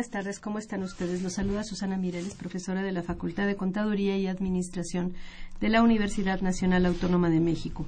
[0.00, 1.22] Buenas tardes, ¿cómo están ustedes?
[1.22, 5.12] Los saluda Susana Mireles, profesora de la Facultad de Contaduría y Administración
[5.60, 7.84] de la Universidad Nacional Autónoma de México.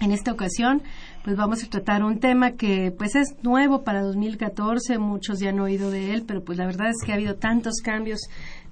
[0.00, 0.82] En esta ocasión,
[1.22, 5.60] pues vamos a tratar un tema que pues es nuevo para 2014, muchos ya han
[5.60, 8.22] oído de él, pero pues la verdad es que ha habido tantos cambios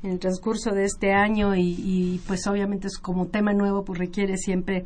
[0.02, 4.00] en el transcurso de este año y, y pues obviamente es como tema nuevo, pues
[4.00, 4.84] requiere siempre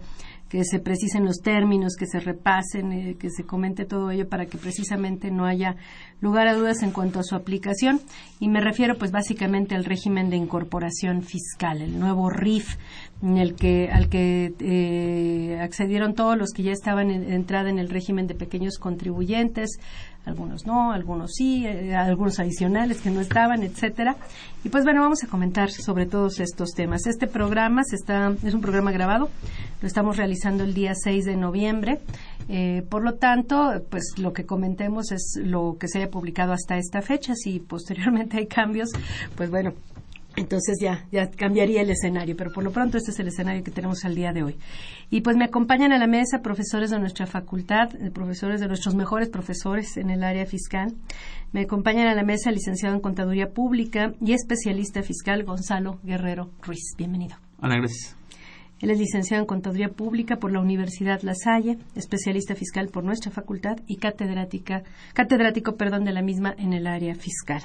[0.48, 4.46] que se precisen los términos, que se repasen, eh, que se comente todo ello para
[4.46, 5.76] que precisamente no haya
[6.20, 8.00] lugar a dudas en cuanto a su aplicación.
[8.40, 12.76] Y me refiero pues básicamente al régimen de incorporación fiscal, el nuevo RIF,
[13.22, 17.78] en el que, al que eh, accedieron todos los que ya estaban en entrada en
[17.78, 19.78] el régimen de pequeños contribuyentes,
[20.28, 24.16] algunos no, algunos sí, eh, algunos adicionales que no estaban, etcétera.
[24.64, 27.06] Y pues bueno, vamos a comentar sobre todos estos temas.
[27.06, 29.28] Este programa se está, es un programa grabado,
[29.80, 32.00] lo estamos realizando el día 6 de noviembre.
[32.48, 36.76] Eh, por lo tanto, pues lo que comentemos es lo que se haya publicado hasta
[36.76, 37.34] esta fecha.
[37.34, 38.90] Si posteriormente hay cambios,
[39.36, 39.72] pues bueno,
[40.38, 43.70] entonces ya, ya cambiaría el escenario, pero por lo pronto este es el escenario que
[43.70, 44.56] tenemos al día de hoy.
[45.10, 48.94] Y pues me acompañan a la mesa profesores de nuestra facultad, eh, profesores de nuestros
[48.94, 50.94] mejores profesores en el área fiscal.
[51.52, 56.50] Me acompañan a la mesa el licenciado en Contaduría Pública y especialista fiscal Gonzalo Guerrero
[56.62, 56.94] Ruiz.
[56.96, 57.36] Bienvenido.
[57.60, 58.16] Hola, gracias.
[58.80, 63.32] Él es licenciado en Contaduría Pública por la Universidad La Salle, especialista fiscal por nuestra
[63.32, 67.62] facultad y catedrática, catedrático perdón, de la misma en el área fiscal.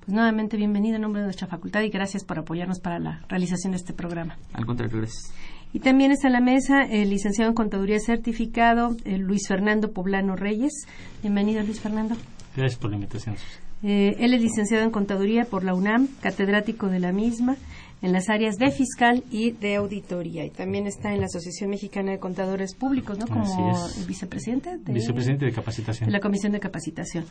[0.00, 3.72] Pues nuevamente bienvenido en nombre de nuestra facultad y gracias por apoyarnos para la realización
[3.72, 4.36] de este programa.
[4.52, 5.32] Al contrario, gracias.
[5.72, 10.36] Y también está en la mesa el licenciado en Contaduría certificado, el Luis Fernando Poblano
[10.36, 10.86] Reyes.
[11.22, 12.16] Bienvenido, Luis Fernando.
[12.56, 13.36] Gracias por la invitación.
[13.82, 17.56] Eh, él es licenciado en Contaduría por la UNAM, catedrático de la misma
[18.06, 20.44] en las áreas de fiscal y de auditoría.
[20.44, 23.26] Y también está en la Asociación Mexicana de Contadores Públicos, ¿no?
[23.26, 23.74] Como
[24.06, 26.06] vicepresidente de, vicepresidente de capacitación.
[26.06, 27.24] De la Comisión de Capacitación.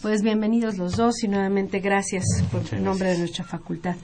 [0.00, 3.96] Pues bienvenidos los dos y nuevamente gracias por el nombre de nuestra facultad.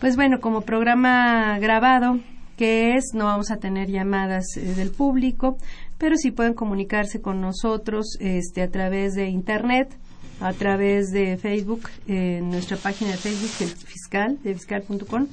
[0.00, 2.18] Pues bueno, como programa grabado,
[2.56, 5.56] que es, no vamos a tener llamadas eh, del público,
[5.98, 9.96] pero sí pueden comunicarse con nosotros este, a través de Internet
[10.40, 15.26] a través de Facebook, en nuestra página de Facebook, el fiscal, de fiscal.com,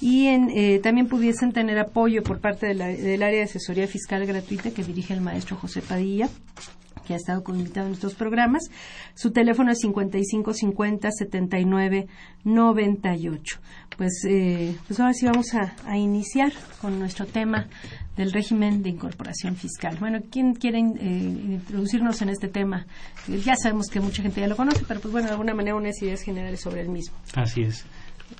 [0.00, 4.70] y en, eh, también pudiesen tener apoyo por parte del área de asesoría fiscal gratuita
[4.70, 6.28] que dirige el maestro José Padilla
[7.08, 8.64] que ha estado invitado en estos programas.
[9.14, 12.06] Su teléfono es 5550 79
[12.44, 13.60] 98.
[13.98, 17.66] Pues, eh, pues ahora sí vamos a, iniciar con nuestro tema
[18.16, 19.96] del régimen de incorporación fiscal.
[19.98, 22.86] Bueno, ¿quién quiere eh, introducirnos en este tema?
[23.44, 26.00] Ya sabemos que mucha gente ya lo conoce, pero pues bueno, de alguna manera unas
[26.00, 27.16] ideas generales sobre el mismo.
[27.34, 27.84] Así es.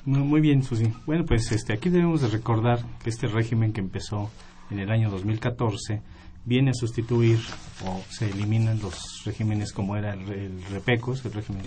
[0.04, 0.92] Muy, muy bien, Susi.
[1.06, 4.30] Bueno, pues este, aquí debemos de recordar que este régimen que empezó
[4.70, 6.00] en el año 2014
[6.44, 7.40] viene a sustituir
[7.84, 11.62] o se eliminan los regímenes como era el, el REPECOS, el régimen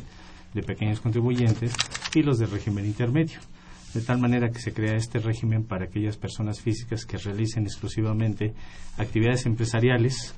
[0.53, 1.73] de pequeños contribuyentes,
[2.16, 3.40] y los del régimen intermedio.
[3.94, 8.53] De tal manera que se crea este régimen para aquellas personas físicas que realicen exclusivamente
[8.97, 10.34] actividades empresariales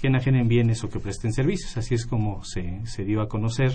[0.00, 1.76] que enajenen bienes o que presten servicios.
[1.76, 3.72] Así es como se, se dio a conocer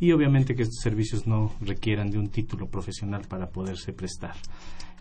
[0.00, 4.34] y obviamente que estos servicios no requieran de un título profesional para poderse prestar.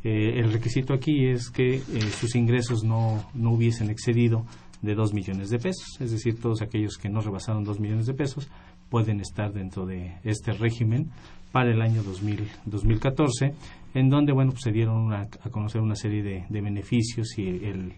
[0.04, 1.82] Eh, el requisito aquí es que eh,
[2.20, 4.46] sus ingresos no, no hubiesen excedido
[4.82, 8.14] de dos millones de pesos, es decir, todos aquellos que no rebasaron dos millones de
[8.14, 8.48] pesos
[8.90, 11.12] pueden estar dentro de este régimen
[11.52, 13.54] para el año 2000, 2014,
[13.94, 17.94] en donde bueno pues se dieron a conocer una serie de, de beneficios y el,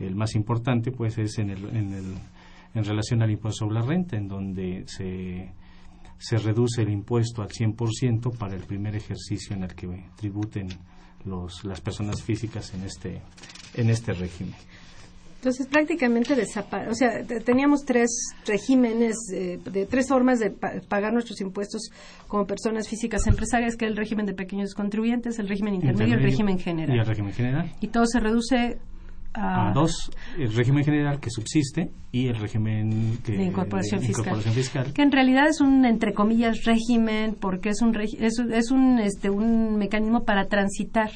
[0.00, 2.14] el, más importante pues es en, el, en, el,
[2.74, 5.52] en relación al impuesto sobre la renta, en donde se,
[6.18, 10.68] se reduce el impuesto al 100% para el primer ejercicio en el que tributen
[11.24, 13.20] los, las personas físicas en este,
[13.74, 14.54] en este régimen.
[15.44, 16.90] Entonces, prácticamente desapareció.
[16.90, 21.90] O sea, teníamos tres regímenes, eh, de tres formas de pagar nuestros impuestos
[22.28, 26.16] como personas físicas empresarias, que es el régimen de pequeños contribuyentes, el régimen intermedio, y
[26.16, 26.96] el régimen general.
[26.96, 27.70] Y el régimen general.
[27.82, 28.78] Y todo se reduce
[29.34, 35.10] a, dos, el régimen general que subsiste y el régimen de, incorporación, fiscal, Que en
[35.10, 40.24] realidad es un, entre comillas, régimen, porque es un, es, es un, este, un mecanismo
[40.24, 41.10] para transitar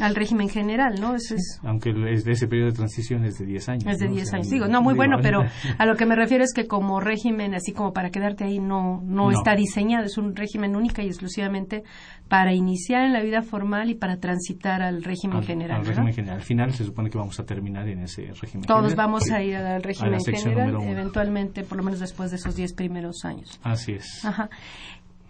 [0.00, 1.16] al régimen general, ¿no?
[1.16, 3.86] es, Aunque ese periodo de transición es de 10 años.
[3.88, 5.42] Es de 10 años, digo, no, muy bueno, pero
[5.78, 9.02] a lo que me refiero es que como régimen, así como para quedarte ahí, no,
[9.04, 11.82] no, está diseñado, es un régimen única y exclusivamente
[12.28, 15.80] para iniciar en la vida formal y para transitar al régimen general.
[15.80, 16.38] Al régimen general.
[16.38, 19.56] Al final se supone que vamos a terminar en ese régimen Todos vamos a ir
[19.56, 23.58] al régimen general, eventualmente, por lo menos después de esos 10 primeros años.
[23.62, 24.24] Así es.
[24.24, 24.50] Ajá.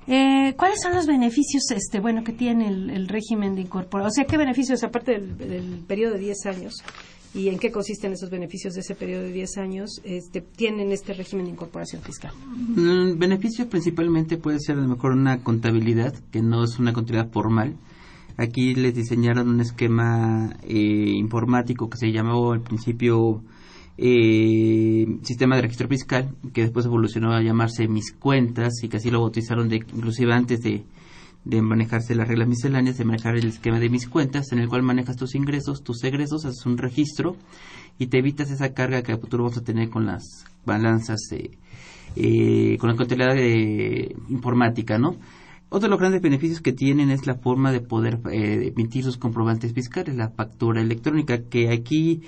[0.07, 4.09] Eh, ¿Cuáles son los beneficios este bueno que tiene el, régimen de incorporación?
[4.09, 6.75] O sea, ¿qué beneficios, aparte del, del periodo de 10 años,
[7.33, 11.15] y en qué consisten esos beneficios de ese periodo de 10 años, este, tienen este
[11.15, 12.33] régimen de incorporación fiscal?
[12.77, 17.31] El beneficio principalmente puede ser a lo mejor una contabilidad, que no es una contabilidad
[17.31, 17.77] formal.
[18.41, 23.43] Aquí les diseñaron un esquema eh, informático que se llamó al principio
[23.99, 29.11] eh, Sistema de Registro Fiscal, que después evolucionó a llamarse Mis Cuentas y que así
[29.11, 30.83] lo bautizaron de, inclusive antes de
[31.61, 35.17] manejarse las reglas misceláneas, de manejar el esquema de mis cuentas, en el cual manejas
[35.17, 37.37] tus ingresos, tus egresos, haces un registro
[37.99, 41.21] y te evitas esa carga que a futuro vas a tener con las balanzas,
[42.17, 45.17] eh, con la contabilidad de informática, ¿no?
[45.73, 49.17] Otro de los grandes beneficios que tienen es la forma de poder eh, emitir sus
[49.17, 52.23] comprobantes fiscales, la factura electrónica, que aquí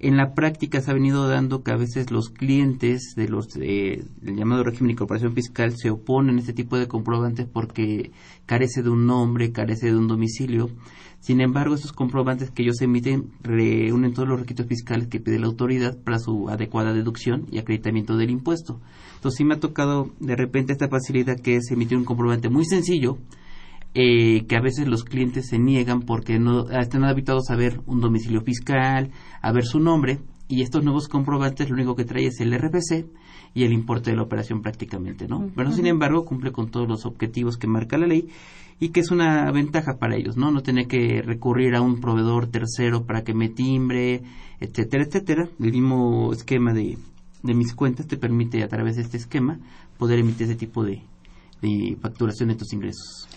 [0.00, 4.08] en la práctica se ha venido dando que a veces los clientes de los del
[4.22, 8.10] llamado régimen de incorporación fiscal se oponen a este tipo de comprobantes porque
[8.44, 10.68] carece de un nombre, carece de un domicilio.
[11.20, 15.46] Sin embargo, estos comprobantes que ellos emiten reúnen todos los requisitos fiscales que pide la
[15.46, 18.80] autoridad para su adecuada deducción y acreditamiento del impuesto.
[19.20, 22.64] Entonces sí me ha tocado de repente esta facilidad que es emitir un comprobante muy
[22.64, 23.18] sencillo,
[23.92, 28.00] eh, que a veces los clientes se niegan porque no están habituados a ver un
[28.00, 29.10] domicilio fiscal,
[29.42, 33.08] a ver su nombre, y estos nuevos comprobantes lo único que trae es el RPC
[33.52, 35.50] y el importe de la operación prácticamente, ¿no?
[35.54, 38.30] Pero sin embargo cumple con todos los objetivos que marca la ley
[38.80, 40.50] y que es una ventaja para ellos, ¿no?
[40.50, 44.22] No tener que recurrir a un proveedor tercero para que me timbre,
[44.60, 45.50] etcétera, etcétera.
[45.60, 46.96] El mismo esquema de,
[47.42, 49.58] de mis cuentas te permite a través de este esquema
[49.98, 51.02] poder emitir ese tipo de,
[51.62, 53.28] de facturación de tus ingresos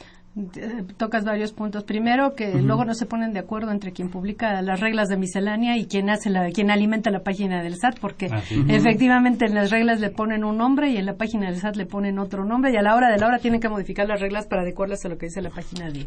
[0.97, 1.83] tocas varios puntos.
[1.83, 5.77] Primero, que luego no se ponen de acuerdo entre quien publica las reglas de miscelánea
[5.77, 9.69] y quien hace la, quien alimenta la página del SAT, porque ah, efectivamente en las
[9.69, 12.71] reglas le ponen un nombre y en la página del SAT le ponen otro nombre
[12.71, 15.09] y a la hora de la hora tienen que modificar las reglas para adecuarlas a
[15.09, 16.05] lo que dice la página de,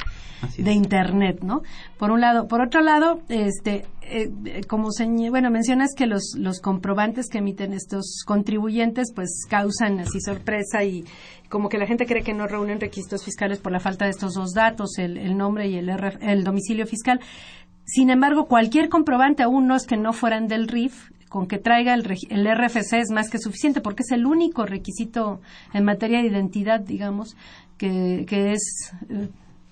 [0.58, 1.62] de internet, ¿no?
[1.96, 4.30] Por un lado, por otro lado, este, eh,
[4.68, 4.88] como
[5.30, 11.04] bueno mencionas que los los comprobantes que emiten estos contribuyentes, pues causan así sorpresa y
[11.48, 14.34] como que la gente cree que no reúnen requisitos fiscales por la falta de estos
[14.34, 15.90] dos datos, el, nombre y el,
[16.20, 17.20] el domicilio fiscal.
[17.84, 21.94] Sin embargo, cualquier comprobante, aún no es que no fueran del RIF, con que traiga
[21.94, 25.40] el, el, RFC es más que suficiente porque es el único requisito
[25.72, 27.36] en materia de identidad, digamos,
[27.78, 29.28] que, que es eh,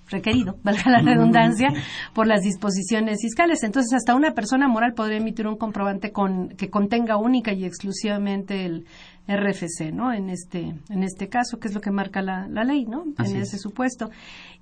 [0.09, 1.69] requerido, valga la redundancia,
[2.13, 3.63] por las disposiciones fiscales.
[3.63, 8.65] Entonces, hasta una persona moral podría emitir un comprobante con, que contenga única y exclusivamente
[8.65, 8.85] el,
[9.27, 10.13] RFC, ¿no?
[10.13, 13.05] En este, en este caso, que es lo que marca la, ley, ¿no?
[13.17, 14.09] en ese supuesto.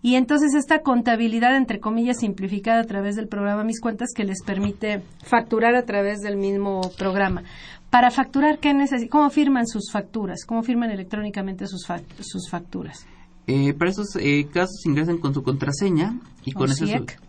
[0.02, 4.44] Y entonces esta contabilidad, entre comillas, simplificada a través del programa Mis Cuentas, que les
[4.44, 7.44] permite facturar a través del mismo programa.
[7.90, 8.74] Para facturar, ¿qué
[9.10, 10.46] ¿cómo firman sus facturas?
[10.46, 11.86] ¿Cómo firman electrónicamente sus,
[12.20, 13.06] sus facturas?
[13.46, 16.86] Eh, para esos eh, casos ingresan con su contraseña y con, eso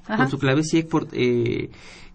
[0.07, 1.71] con su clave CIEC por, eh,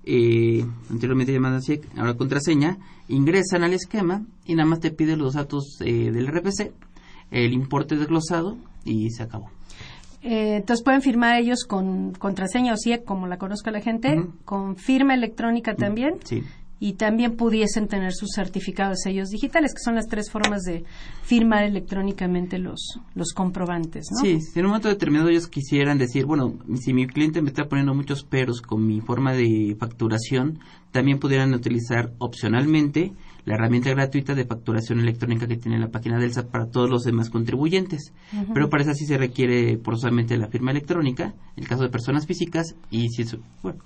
[0.05, 5.33] eh, anteriormente llamada CIEC, ahora contraseña, ingresan al esquema y nada más te pide los
[5.33, 6.71] datos eh, del RPC,
[7.31, 9.49] el importe desglosado y se acabó.
[10.21, 14.75] Eh, entonces pueden firmar ellos con contraseña o CIEC, como la conozca la gente, con
[14.75, 16.15] firma electrónica también.
[16.23, 16.43] Sí
[16.79, 20.85] y también pudiesen tener sus certificados sellos digitales, que son las tres formas de
[21.23, 24.07] firmar electrónicamente los, los comprobantes.
[24.11, 24.21] ¿no?
[24.21, 27.67] Sí, si en un momento determinado ellos quisieran decir, bueno, si mi cliente me está
[27.67, 30.59] poniendo muchos peros con mi forma de facturación,
[30.91, 33.13] también pudieran utilizar opcionalmente
[33.45, 37.03] la herramienta gratuita de facturación electrónica que tiene la página del SAT para todos los
[37.03, 38.13] demás contribuyentes.
[38.53, 42.25] Pero para eso sí se requiere forzosamente la firma electrónica, en el caso de personas
[42.25, 43.23] físicas, y si
[43.61, 43.79] bueno,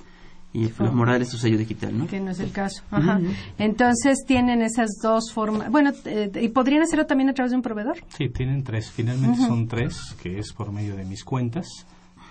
[0.53, 2.05] y Flor Morales su sello digital, ¿no?
[2.07, 2.83] Que no es el caso.
[2.91, 3.19] Ajá.
[3.57, 5.71] Entonces tienen esas dos formas.
[5.71, 7.97] Bueno, eh, ¿y podrían hacerlo también a través de un proveedor?
[8.09, 8.91] Sí, tienen tres.
[8.91, 11.67] Finalmente son tres, que es por medio de mis cuentas.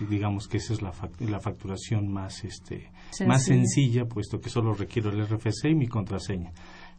[0.09, 2.91] digamos que esa es la, la facturación más, este,
[3.27, 6.53] más sencilla, puesto que solo requiero el RFC y mi contraseña.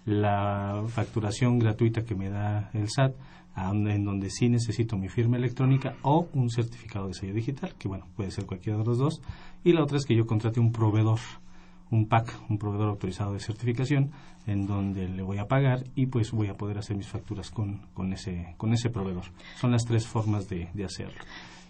[0.06, 3.14] La facturación gratuita que me da el SAT
[3.56, 8.08] en donde sí necesito mi firma electrónica o un certificado de sello digital, que bueno,
[8.16, 9.22] puede ser cualquiera de los dos.
[9.64, 11.20] Y la otra es que yo contrate un proveedor,
[11.92, 14.12] un PAC, un proveedor autorizado de certificación,
[14.48, 17.82] en donde le voy a pagar y pues voy a poder hacer mis facturas con,
[17.94, 19.26] con, ese, con ese proveedor.
[19.60, 21.22] Son las tres formas de, de hacerlo.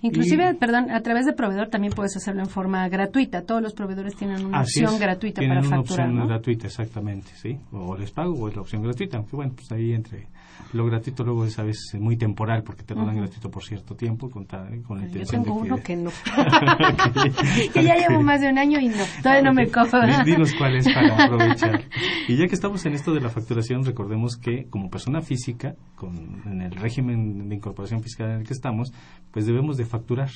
[0.01, 3.43] Inclusive, perdón, a través de proveedor también puedes hacerlo en forma gratuita.
[3.43, 6.09] Todos los proveedores tienen una opción gratuita para facturar.
[6.09, 7.57] Una opción gratuita, exactamente, sí.
[7.71, 10.27] O les pago o es la opción gratuita, aunque bueno, pues ahí entre
[10.74, 13.95] lo gratuito luego es a veces muy temporal porque te lo dan gratuito por cierto
[13.95, 16.10] tiempo con, con la intención Yo tengo uno que, no.
[17.74, 19.98] que ya llevo más de un año y no, todavía no me cojo.
[20.25, 21.83] Dinos cuál es para aprovechar.
[22.27, 26.41] Y ya que estamos en esto de la facturación, recordemos que como persona física, con,
[26.45, 28.91] en el régimen de incorporación fiscal en el que estamos,
[29.31, 30.29] pues debemos de facturar.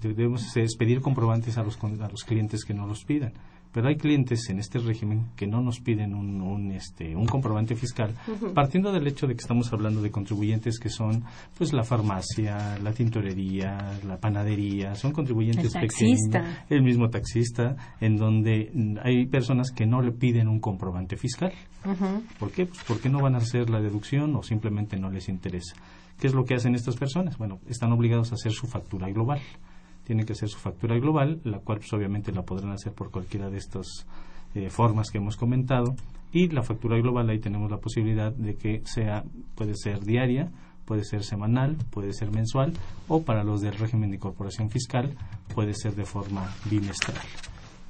[0.00, 3.32] Debemos pedir comprobantes a los, a los clientes que no los pidan
[3.78, 7.76] pero hay clientes en este régimen que no nos piden un, un, este, un comprobante
[7.76, 8.12] fiscal,
[8.52, 11.22] partiendo del hecho de que estamos hablando de contribuyentes que son
[11.56, 16.18] pues la farmacia, la tintorería, la panadería, son contribuyentes el pequeños,
[16.68, 21.52] el mismo taxista, en donde hay personas que no le piden un comprobante fiscal.
[22.40, 22.66] ¿Por qué?
[22.66, 25.76] Pues porque no van a hacer la deducción o simplemente no les interesa.
[26.18, 27.38] ¿Qué es lo que hacen estas personas?
[27.38, 29.38] Bueno, están obligados a hacer su factura global
[30.08, 33.50] tienen que hacer su factura global, la cual pues, obviamente la podrán hacer por cualquiera
[33.50, 34.06] de estas
[34.54, 35.94] eh, formas que hemos comentado.
[36.32, 39.22] Y la factura global ahí tenemos la posibilidad de que sea,
[39.54, 40.50] puede ser diaria,
[40.86, 42.72] puede ser semanal, puede ser mensual
[43.06, 45.14] o para los del régimen de incorporación fiscal
[45.54, 47.18] puede ser de forma bimestral.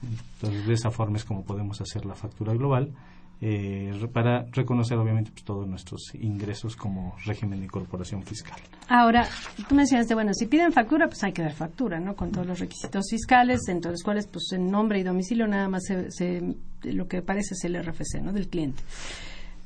[0.02, 2.90] Entonces, de esa forma es como podemos hacer la factura global
[3.40, 8.58] eh, para reconocer obviamente pues, todos nuestros ingresos como régimen de incorporación fiscal.
[8.88, 9.28] Ahora,
[9.68, 12.16] tú mencionaste, bueno, si piden factura, pues hay que dar factura, ¿no?
[12.16, 15.84] Con todos los requisitos fiscales, entre los cuales, pues en nombre y domicilio nada más
[15.84, 18.32] se, lo que parece es el RFC, ¿no?
[18.32, 18.82] Del cliente.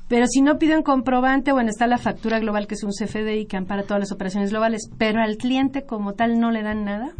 [0.07, 3.57] Pero si no piden comprobante, bueno, está la factura global, que es un CFDI que
[3.57, 7.11] ampara todas las operaciones globales, pero al cliente como tal no le dan nada.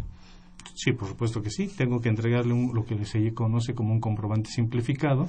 [0.74, 1.66] Sí, por supuesto que sí.
[1.66, 5.28] Tengo que entregarle lo que se conoce como un comprobante simplificado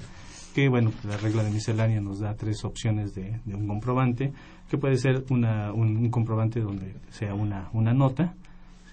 [0.55, 4.31] que, bueno, la regla de miscelánea nos da tres opciones de, un comprobante,
[4.69, 8.35] que puede ser una, un, comprobante donde sea una, una nota,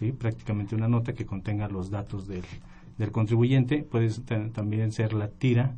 [0.00, 0.10] ¿sí?
[0.10, 2.42] prácticamente una nota que contenga los datos del,
[2.98, 4.10] del contribuyente, puede
[4.52, 5.76] también ser la tira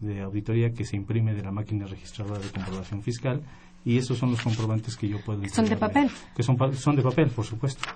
[0.00, 3.42] de auditoría que se imprime de la máquina registradora de comprobación fiscal
[3.86, 6.10] y esos son los comprobantes que yo puedo son de papel.
[6.34, 7.88] Que son son de papel por supuesto.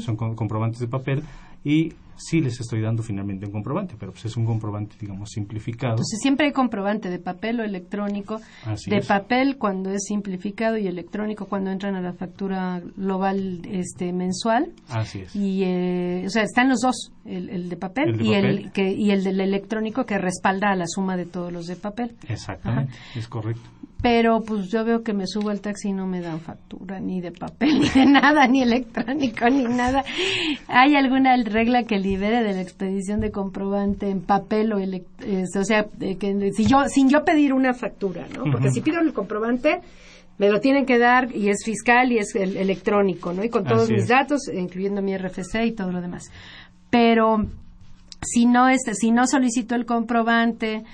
[0.00, 1.22] Son comprobantes de papel
[1.62, 5.92] y sí les estoy dando finalmente un comprobante, pero pues es un comprobante, digamos, simplificado.
[5.92, 8.40] Entonces siempre hay comprobante de papel o electrónico,
[8.86, 14.72] de papel cuando es simplificado y electrónico cuando entran a la factura global este mensual.
[14.88, 15.36] Así es.
[15.36, 19.22] Y, eh, o sea, están los dos, el, de papel, y, El, que, y el
[19.22, 22.16] del electrónico que respalda a la suma de todos los de papel.
[22.28, 23.68] Exactamente, es correcto
[24.06, 27.20] pero pues yo veo que me subo al taxi y no me dan factura ni
[27.20, 30.04] de papel ni de nada ni electrónico ni nada.
[30.68, 35.86] Hay alguna regla que libere de la expedición de comprobante en papel o o sea
[36.20, 39.80] que si yo sin yo pedir una factura no porque si pido el comprobante
[40.38, 43.90] me lo tienen que dar y es fiscal y es electrónico no y con todos
[43.90, 46.30] mis datos incluyendo mi RFC y todo lo demás.
[46.90, 47.44] Pero
[48.22, 50.84] si no este si no solicito el comprobante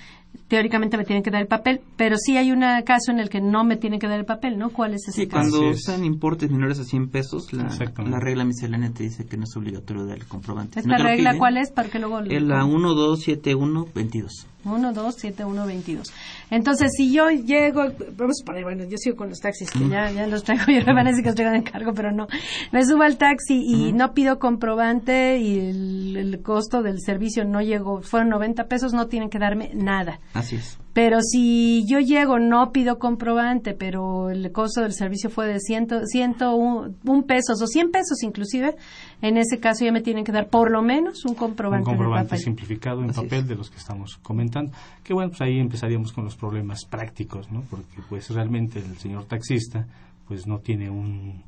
[0.47, 3.41] teóricamente me tienen que dar el papel, pero sí hay un caso en el que
[3.41, 4.69] no me tienen que dar el papel, ¿no?
[4.69, 7.69] ¿Cuál es ese sí, cuando están importes menores a 100 pesos, la,
[8.05, 10.79] la, regla miscelánea te dice que no es obligatorio dar el comprobante.
[10.79, 11.71] ¿Esta regla cuál es?
[11.71, 12.19] Para que luego...
[12.19, 14.47] Es la 127122.
[14.65, 16.13] 1, 2, 7, 1, 22.
[16.49, 17.83] Entonces, si yo llego,
[18.15, 20.85] vamos a poner, bueno, yo sigo con los taxis, que ya, ya los traigo, yo
[20.85, 22.27] me van a decir que los traigo en cargo, pero no.
[22.71, 28.01] Me subo al taxi y no pido comprobante y el, costo del servicio no llegó,
[28.01, 30.19] fueron 90 pesos, no tienen que darme nada.
[30.33, 30.77] Así es.
[30.93, 36.05] Pero si yo llego, no pido comprobante, pero el costo del servicio fue de 100,
[36.05, 38.75] 101 pesos o 100 pesos inclusive,
[39.21, 41.89] en ese caso ya me tienen que dar por lo menos un comprobante.
[41.89, 44.71] Un comprobante simplificado en papel de los que estamos comentando.
[45.03, 47.63] Que bueno, pues ahí empezaríamos con los problemas prácticos, ¿no?
[47.69, 49.87] Porque pues realmente el señor taxista
[50.27, 51.43] pues no tiene un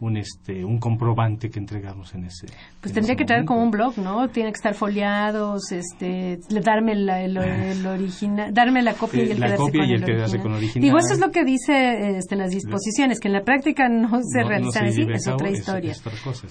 [0.00, 2.46] un este un comprobante que entregamos en ese
[2.80, 7.22] pues tendría que traer como un blog no tiene que estar foliados este darme la,
[7.22, 7.36] el,
[7.86, 10.02] original darme la copia y el la copia y el,
[10.40, 10.82] con original.
[10.82, 14.42] Digo eso es lo que dice este, las disposiciones que en la práctica no se
[14.42, 15.94] realizan así es otra historia.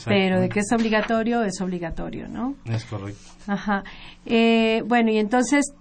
[0.06, 3.22] pero de que es obligatorio es obligatorio no es correcto.
[3.48, 3.84] Ajá.
[4.26, 5.74] Eh, bueno y entonces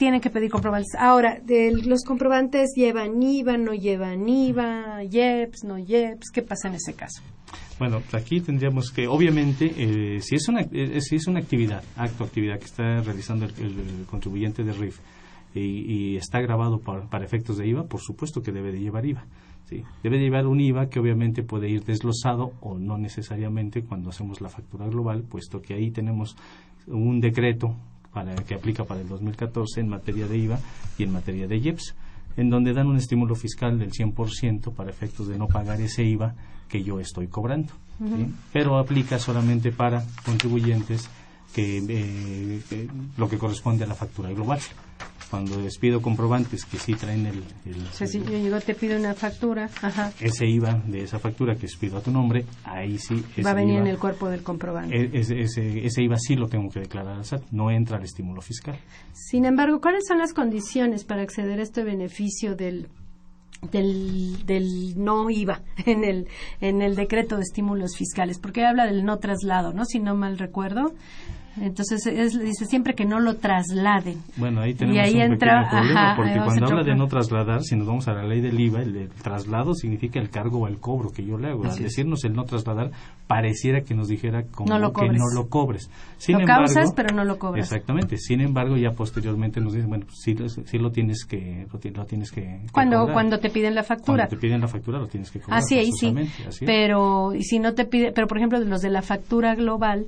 [0.00, 0.94] tienen que pedir comprobantes.
[0.98, 6.76] Ahora, de los comprobantes llevan IVA, no llevan IVA, IEPS, no IEPS, ¿qué pasa en
[6.76, 7.22] ese caso?
[7.78, 12.24] Bueno, aquí tendríamos que, obviamente, eh, si, es una, eh, si es una actividad, acto,
[12.24, 15.00] actividad que está realizando el, contribuyente de RIF
[15.54, 19.26] y, está grabado para, efectos de IVA, por supuesto que debe de llevar IVA.
[19.66, 19.82] ¿sí?
[20.02, 24.40] Debe de llevar un IVA que obviamente puede ir desglosado o no necesariamente cuando hacemos
[24.40, 26.38] la factura global, puesto que ahí tenemos
[26.86, 27.76] un decreto
[28.12, 30.58] para, que aplica para el 2014 en materia de IVA
[30.98, 31.94] y en materia de IEPS,
[32.36, 36.34] en donde dan un estímulo fiscal del 100% para efectos de no pagar ese IVA
[36.68, 37.72] que yo estoy cobrando.
[38.52, 41.10] Pero aplica solamente para contribuyentes
[41.54, 42.88] que, eh,
[43.18, 44.60] lo que corresponde a la factura global
[45.30, 47.42] cuando les pido comprobantes que sí traen el...
[47.92, 49.70] si yo llego, te pido una factura,
[50.20, 53.24] ese IVA de esa factura que pido a tu nombre, ahí sí...
[53.44, 54.96] Va a venir en el cuerpo del comprobante.
[54.96, 58.42] E, ese, ese, IVA sí lo tengo que declarar al SAT, no entra al estímulo
[58.42, 58.78] fiscal.
[59.12, 62.88] Sin embargo, ¿cuáles son las condiciones para acceder a este beneficio del
[63.72, 66.28] del, del no IVA en el,
[66.60, 69.84] en el decreto de estímulos fiscales, porque habla del no traslado, ¿no?
[69.84, 70.94] Si no mal recuerdo.
[71.56, 74.18] Entonces dice siempre que no lo trasladen.
[74.36, 78.08] Bueno, ahí tenemos un entra, problema porque cuando habla de no trasladar, si nos vamos
[78.08, 81.38] a la ley del IVA, el, traslado significa el cargo o el cobro que yo
[81.38, 81.64] le hago.
[81.64, 82.90] Al decirnos el no trasladar,
[83.26, 85.90] pareciera que nos dijera como que no lo cobres.
[86.18, 87.64] Sin lo embargo, causas, pero no lo cobres.
[87.64, 88.16] Exactamente.
[88.16, 92.60] Sin embargo, ya posteriormente nos dicen, bueno, sí, sí lo tienes que lo, tienes que,
[92.72, 94.26] cuando cuando te piden la factura.
[94.26, 95.58] Cuando te piden la factura lo tienes que cobrar.
[95.58, 96.14] Así, ahí sí.
[96.64, 100.06] pero y si no te pide, pero por ejemplo los de la factura global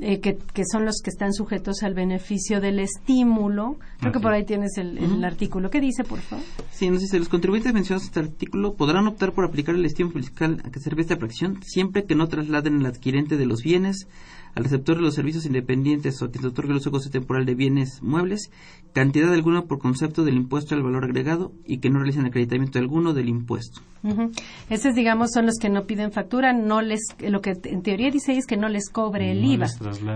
[0.00, 0.36] eh, que,
[0.70, 3.78] son los que están sujetos al beneficio del estímulo.
[4.00, 5.70] Creo que por ahí tienes el, artículo.
[5.70, 6.44] ¿Qué dice, por favor?
[6.72, 10.16] Sí, nos dice, los contribuyentes mencionados en este artículo podrán optar por aplicar el estímulo
[10.18, 14.08] fiscal a que sirve esta fracción siempre que no trasladen al adquirente de los bienes
[14.54, 18.02] al receptor de los servicios independientes o a quien otorgue el uso temporal de bienes
[18.02, 18.50] muebles,
[18.92, 23.12] cantidad alguna por concepto del impuesto al valor agregado y que no realicen acreditamiento alguno
[23.12, 23.80] del impuesto.
[24.68, 28.36] Esos, digamos, son los que no piden factura, no les, lo que en teoría dice
[28.36, 29.66] es que no les cobre el IVA,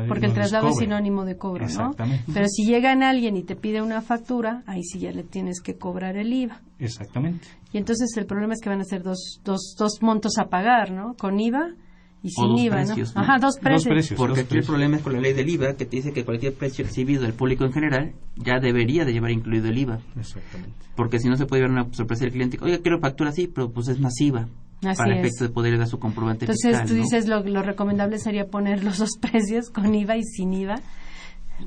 [0.06, 1.94] porque el traslado es sinónimo de cobro, ¿no?
[2.32, 5.76] Pero si llegan alguien y te pide una factura, ahí sí ya le tienes que
[5.76, 6.60] cobrar el IVA.
[6.78, 7.48] Exactamente.
[7.72, 10.90] Y entonces el problema es que van a ser dos, dos, dos montos a pagar,
[10.90, 11.14] ¿no?
[11.14, 11.74] Con IVA
[12.22, 12.94] y sin IVA, ¿no?
[13.14, 14.14] Ajá, dos precios.
[14.16, 16.54] Porque aquí el problema es con la ley del IVA, que te dice que cualquier
[16.54, 20.00] precio exhibido al público en general ya debería de llevar incluido el IVA.
[20.18, 20.74] Exactamente.
[20.96, 23.70] Porque si no se puede llevar una sorpresa del cliente, oiga, quiero factura así, pero
[23.70, 24.48] pues es masiva.
[24.80, 28.46] para el efecto de poder dar su comprobante Entonces tú dices lo, lo recomendable sería
[28.46, 30.76] poner los dos precios con IVA y sin IVA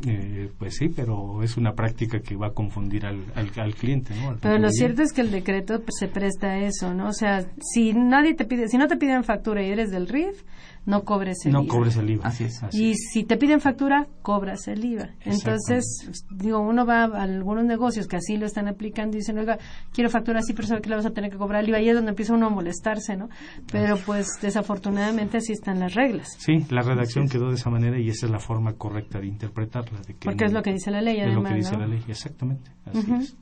[0.08, 4.38] eh, pues sí, pero es una práctica que va a confundir al, al, cliente, ¿no?
[4.42, 7.10] pero lo cierto es que el decreto se presta a eso, ¿no?
[7.10, 10.44] O sea, si nadie te pide, si no te piden factura y eres del RIF,
[10.86, 11.68] no cobres el no IVA.
[11.68, 12.28] No cobres el IVA.
[12.28, 12.62] Así es.
[12.72, 15.10] y si te piden factura, cobras el IVA.
[15.22, 19.60] Entonces, digo, uno va a algunos negocios que así lo están aplicando y dicen, oiga,
[19.94, 21.82] quiero factura así, pero sabe que le vas a tener que cobrar el IVA.
[21.82, 23.29] Y es donde empieza uno a molestarse, ¿no?
[23.72, 26.29] Pero pues desafortunadamente así están las reglas.
[26.40, 30.00] Sí, la redacción quedó de esa manera y esa es la forma correcta de interpretarla.
[30.01, 31.38] De que Porque es lo que dice la ley, además.
[31.38, 32.72] Es lo que dice la ley, exactamente.
[32.86, 33.38] Así es.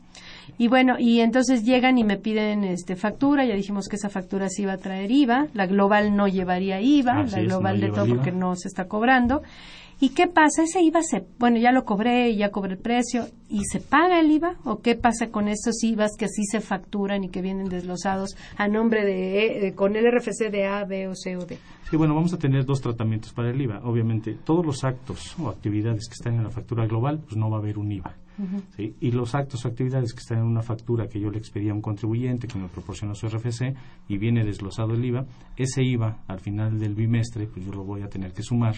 [0.57, 4.49] Y bueno, y entonces llegan y me piden este factura, ya dijimos que esa factura
[4.49, 8.31] sí iba a traer IVA, la global no llevaría IVA, la global de todo porque
[8.31, 9.41] no se está cobrando.
[10.01, 10.63] ¿Y qué pasa?
[10.63, 14.31] Ese IVA se, bueno, ya lo cobré, ya cobré el precio, ¿y se paga el
[14.31, 14.55] IVA?
[14.63, 18.69] ¿O qué pasa con estos IVAs que así se facturan y que vienen desglosados a
[18.69, 21.57] nombre de, eh, con el RFC de A, B o C o D?
[21.89, 23.81] Sí, bueno, vamos a tener dos tratamientos para el IVA.
[23.83, 27.57] Obviamente, todos los actos o actividades que están en la factura global, pues no va
[27.57, 28.15] a haber un IVA.
[28.77, 31.75] Y los actos o actividades que están en una factura que yo le expedía a
[31.75, 33.75] un contribuyente que me proporciona su RFC
[34.07, 35.25] y viene desglosado el IVA,
[35.57, 38.75] ese IVA al final del bimestre, pues yo lo voy a tener que sumar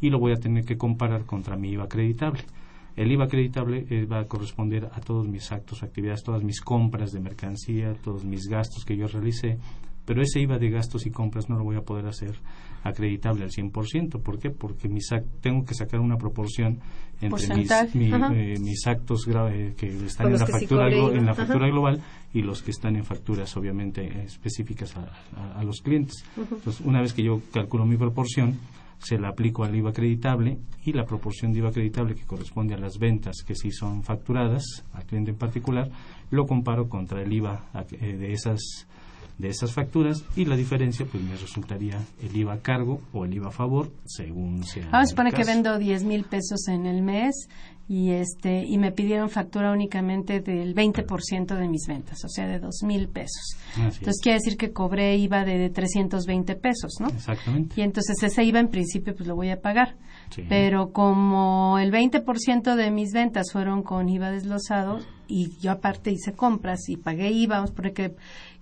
[0.00, 2.42] y lo voy a tener que comparar contra mi IVA acreditable.
[2.96, 6.60] El IVA acreditable eh, va a corresponder a todos mis actos o actividades, todas mis
[6.60, 9.58] compras de mercancía, todos mis gastos que yo realicé,
[10.04, 12.34] pero ese IVA de gastos y compras no lo voy a poder hacer
[12.82, 14.22] acreditable al 100%.
[14.22, 14.50] ¿Por qué?
[14.50, 15.08] Porque mis
[15.40, 16.80] tengo que sacar una proporción
[17.24, 22.00] entre mis, eh, mis, actos que están en la, factura, en la factura global
[22.32, 26.24] y los que están en facturas obviamente específicas a, los clientes.
[26.36, 28.58] Entonces, una vez que yo calculo mi proporción,
[28.98, 32.78] se la aplico al IVA acreditable y la proporción de IVA acreditable que corresponde a
[32.78, 35.90] las ventas que sí son facturadas al cliente en particular,
[36.30, 38.86] lo comparo contra el IVA eh, de esas
[39.38, 43.34] de esas facturas y la diferencia pues me resultaría el IVA a cargo o el
[43.34, 47.02] IVA a favor según sea Vamos a suponer que vendo 10 mil pesos en el
[47.02, 47.48] mes
[47.86, 52.58] y este y me pidieron factura únicamente del 20% de mis ventas, o sea, de
[52.58, 53.58] 2 mil pesos.
[53.76, 57.08] entonces quiere decir que cobré IVA de, 320 pesos, ¿no?
[57.08, 57.78] Exactamente.
[57.78, 59.96] Y entonces ese IVA en principio pues lo voy a pagar.
[60.48, 66.32] Pero como el 20% de mis ventas fueron con IVA desglosado, y yo aparte hice
[66.32, 68.14] compras y pagué IVA, vamos porque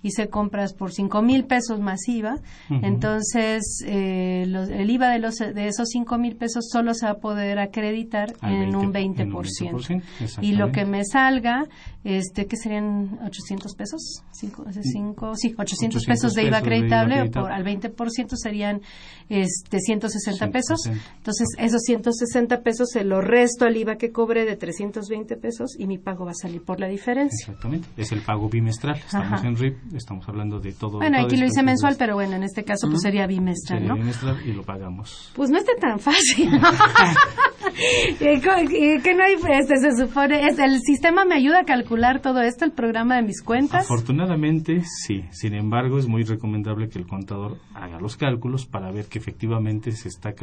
[0.02, 2.36] hice compras por cinco mil pesos más IVA,
[2.68, 7.18] entonces eh, el IVA de, los, de esos cinco mil pesos solo se va a
[7.18, 10.02] poder acreditar en, un 20%.
[10.40, 11.66] y lo que me salga,
[12.04, 17.64] este, que serían 800 pesos, cinco, cinco, sí, 800, pesos de IVA acreditable, por, al
[17.64, 18.80] 20% serían
[19.28, 20.80] este, 160 pesos.
[21.16, 25.86] Entonces, esos 160 pesos se lo resto al IVA que cobré de 320 pesos y
[25.86, 27.46] mi pago va a salir por la diferencia.
[27.48, 28.96] Exactamente, es el pago bimestral.
[28.96, 30.98] Estamos en RIP estamos hablando de todo.
[30.98, 34.46] Bueno, aquí lo hice mensual, pero bueno, en este caso pues sería bimestral, sería bimestral
[34.46, 35.32] y lo pagamos.
[35.34, 36.50] Pues no está tan fácil.
[38.18, 42.64] que no hay, este, se supone, es, el sistema me ayuda a calcular todo esto,
[42.64, 43.84] el programa de mis cuentas.
[43.84, 45.24] Afortunadamente, sí.
[45.30, 49.92] Sin embargo, es muy recomendable que el contador haga los cálculos para ver que efectivamente
[49.92, 50.34] se está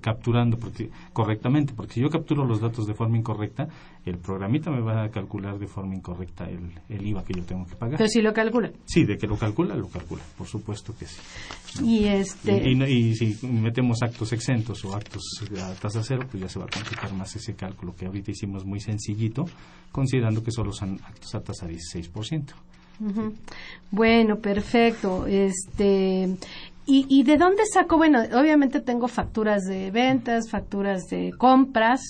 [0.00, 3.68] capturando porque, correctamente, porque si yo capturo los datos de forma incorrecta,
[4.04, 7.66] el programita me va a calcular de forma incorrecta el, el IVA que yo tengo
[7.66, 7.98] que pagar.
[7.98, 8.70] Pero si lo calcula.
[8.88, 11.20] Sí, de que lo calcula, lo calcula, por supuesto que sí.
[11.84, 12.70] Y, este...
[12.70, 15.22] y, si metemos actos exentos o actos
[15.60, 18.64] a tasa cero, pues ya se va a complicar más ese cálculo que ahorita hicimos
[18.64, 19.44] muy sencillito,
[19.92, 22.54] considerando que solo son actos a tasa 16%.
[23.90, 25.26] Bueno, perfecto.
[25.26, 26.36] Este,
[26.86, 27.98] ¿y, ¿Y de dónde saco?
[27.98, 32.00] Bueno, obviamente tengo facturas de ventas, facturas de compras.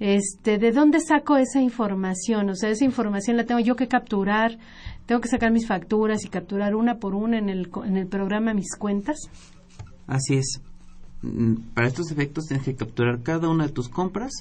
[0.00, 2.50] Este, ¿De dónde saco esa información?
[2.50, 4.58] O sea, esa información la tengo yo que capturar
[5.06, 8.54] tengo que sacar mis facturas y capturar una por una en el, en el programa
[8.54, 9.18] mis cuentas.
[10.06, 10.60] Así es.
[11.22, 14.32] Mm, para estos efectos tienes que capturar cada una de tus compras.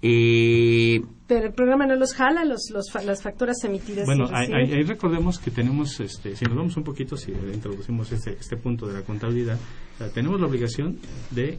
[0.00, 2.70] Eh, pero el programa no los jala, los,
[3.04, 4.06] las facturas emitidas.
[4.06, 8.56] Bueno, ahí, recordemos que tenemos, este, si nos vamos un poquito, si introducimos este, este
[8.56, 9.58] punto de la contabilidad,
[10.14, 10.98] tenemos la obligación
[11.32, 11.58] de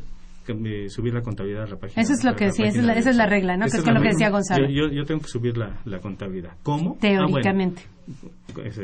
[0.87, 2.01] subir la contabilidad a la página.
[2.01, 3.65] Eso es lo que sí, esa es, la, regla, ¿no?
[3.65, 4.67] que es, lo que decía Gonzalo.
[4.69, 6.53] Yo, tengo que subir la, contabilidad.
[6.63, 6.93] ¿Cómo?
[6.95, 7.83] Ah, teóricamente.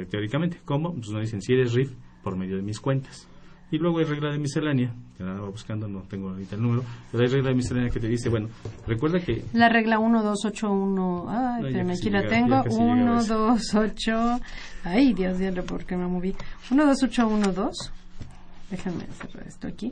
[0.10, 0.60] Teóricamente.
[0.66, 0.94] ¿Cómo?
[0.94, 1.92] Pues nos dicen si eres RIF
[2.24, 3.28] por medio de mis cuentas.
[3.72, 7.24] Y luego hay regla de miscelánea, que va buscando, no tengo ahorita el número, pero
[7.24, 8.48] hay regla de miscelánea que te dice, bueno,
[8.86, 9.44] recuerda que...
[9.54, 14.40] La regla 1281, ay, pero aquí la tengo, 128,
[14.84, 16.36] ay, Dios, Dios, ¿por qué me moví?
[16.70, 17.92] 12812,
[18.70, 19.92] déjame cerrar esto aquí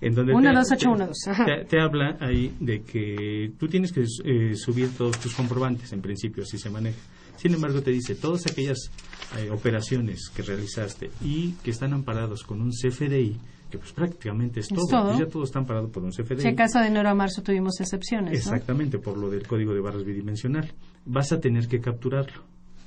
[0.00, 5.34] en donde te, te, habla ahí de que tú tienes que eh, subir todos tus
[5.34, 6.98] comprobantes, en principio así se maneja.
[7.40, 8.90] Sin embargo, te dice todas aquellas
[9.38, 13.38] eh, operaciones que realizaste y que están amparados con un CFDI,
[13.70, 16.42] que pues prácticamente es, todo, pues ya todo está amparado por un CFDI.
[16.42, 18.34] Si acaso de enero a marzo tuvimos excepciones.
[18.34, 20.70] Exactamente, por lo del código de barras bidimensional.
[21.06, 22.42] Vas a tener que capturarlo,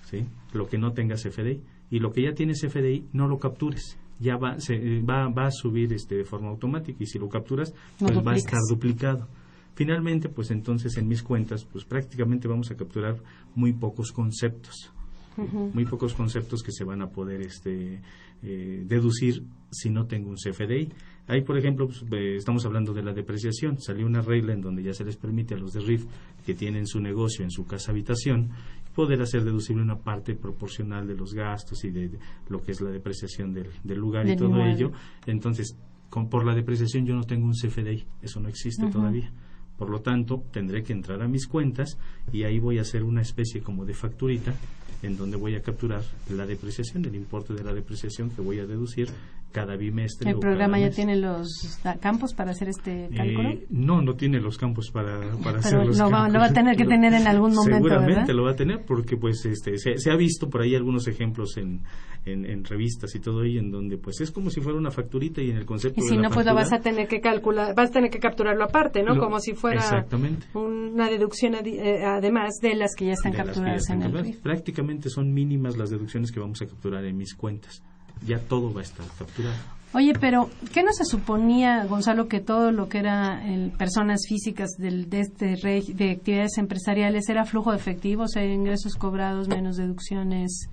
[0.09, 0.25] ¿sí?
[0.51, 1.61] Lo que no tenga CFDI.
[1.89, 5.51] Y lo que ya tiene CFDI, no lo captures ya va, se, va, va a
[5.51, 9.27] subir este, de forma automática y si lo capturas, pues va a estar duplicado.
[9.75, 13.17] Finalmente, pues entonces en mis cuentas, pues prácticamente vamos a capturar
[13.55, 14.91] muy pocos conceptos.
[15.35, 17.99] Muy pocos conceptos que se van a poder este,
[18.43, 20.89] eh, deducir si no tengo un CFDI.
[21.25, 23.79] Ahí, por ejemplo, pues, estamos hablando de la depreciación.
[23.79, 26.05] Salió una regla en donde ya se les permite a los de RIF
[26.45, 28.51] que tienen su negocio en su casa habitación
[28.93, 32.11] poder hacer deducible una parte proporcional de los gastos y de,
[32.47, 34.91] lo que es la depreciación del, lugar y todo ello.
[35.25, 35.75] Entonces,
[36.09, 39.31] con, por la depreciación yo no tengo un CFDI, eso no existe todavía.
[39.77, 41.97] Por lo tanto, tendré que entrar a mis cuentas
[42.31, 44.53] y ahí voy a hacer una especie como de facturita
[45.01, 48.65] en donde voy a capturar la depreciación, el importe de la depreciación que voy a
[48.65, 49.09] deducir
[49.53, 50.31] cada bimestre.
[50.31, 53.49] ¿El programa ya tiene los campos para hacer este cálculo?
[53.49, 56.53] Eh, no, no tiene los campos para, para hacer los lo Va, lo va a
[56.53, 57.87] tener que tener en algún momento.
[57.87, 61.55] Seguramente lo va a tener porque pues este se, ha visto por ahí algunos ejemplos
[61.57, 61.83] en,
[62.25, 65.51] en, revistas y todo ello en donde pues es como si fuera una facturita y
[65.51, 67.93] en el concepto y si no pues lo vas a tener que calcular, vas a
[67.93, 69.17] tener que capturarlo aparte, ¿no?
[69.19, 70.05] como si fuera
[70.53, 75.77] una deducción eh, además de las que ya están capturadas en el Prácticamente son mínimas
[75.77, 77.83] las deducciones que vamos a capturar en mis cuentas
[78.25, 79.55] ya todo va a estar capturado.
[79.95, 84.71] Oye, pero ¿qué no se suponía, Gonzalo, que todo lo que era el, personas físicas
[84.77, 89.77] del, de este de actividades empresariales era flujo de efectivo, o sea, ingresos cobrados menos
[89.77, 90.67] deducciones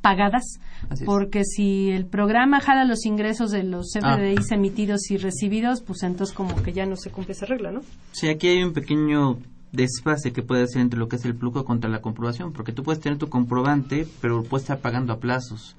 [0.00, 0.58] pagadas?
[1.04, 4.54] Porque si el programa jala los ingresos de los CFDIs ah.
[4.54, 7.82] emitidos y recibidos, pues entonces como que ya no se cumple esa regla, ¿no?
[8.12, 9.36] Sí, aquí hay un pequeño
[9.72, 12.82] desfase que puede hacer entre lo que es el flujo contra la comprobación, porque tú
[12.82, 15.76] puedes tener tu comprobante, pero puedes estar pagando a plazos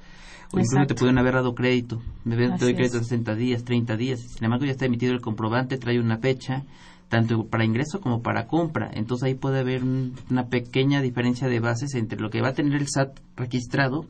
[0.51, 2.01] o incluso te pueden haber dado crédito.
[2.23, 4.19] Me doy crédito de 60 días, 30 días.
[4.19, 6.63] Sin embargo, ya está emitido el comprobante, trae una fecha,
[7.09, 8.89] tanto para ingreso como para compra.
[8.93, 12.73] Entonces ahí puede haber una pequeña diferencia de bases entre lo que va a tener
[12.79, 14.05] el SAT registrado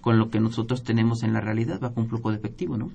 [0.00, 2.90] con lo que nosotros tenemos en la realidad bajo un flujo de efectivo, ¿no?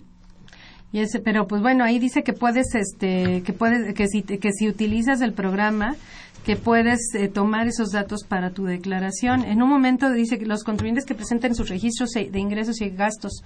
[0.91, 4.51] Y ese, pero pues bueno, ahí dice que puedes, este, que puedes, que si, que
[4.51, 5.95] si utilizas el programa,
[6.43, 9.45] que puedes eh, tomar esos datos para tu declaración.
[9.45, 13.43] En un momento dice que los contribuyentes que presenten sus registros de ingresos y gastos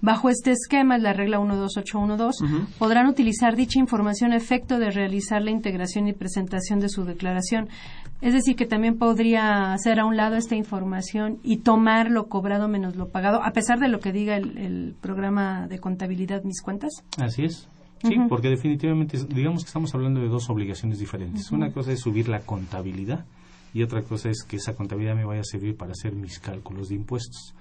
[0.00, 5.50] bajo este esquema, la regla 12812, podrán utilizar dicha información a efecto de realizar la
[5.50, 7.68] integración y presentación de su declaración.
[8.20, 12.68] Es decir, que también podría hacer a un lado esta información y tomar lo cobrado
[12.68, 16.90] menos lo pagado, a pesar de lo que diga el, programa de contabilidad Mis Cuentas.
[17.18, 17.68] Así es.
[18.02, 21.50] Sí, porque definitivamente, digamos que estamos hablando de dos obligaciones diferentes.
[21.50, 23.26] Una cosa es subir la contabilidad
[23.74, 26.88] y otra cosa es que esa contabilidad me vaya a servir para hacer mis cálculos
[26.88, 27.54] de impuestos.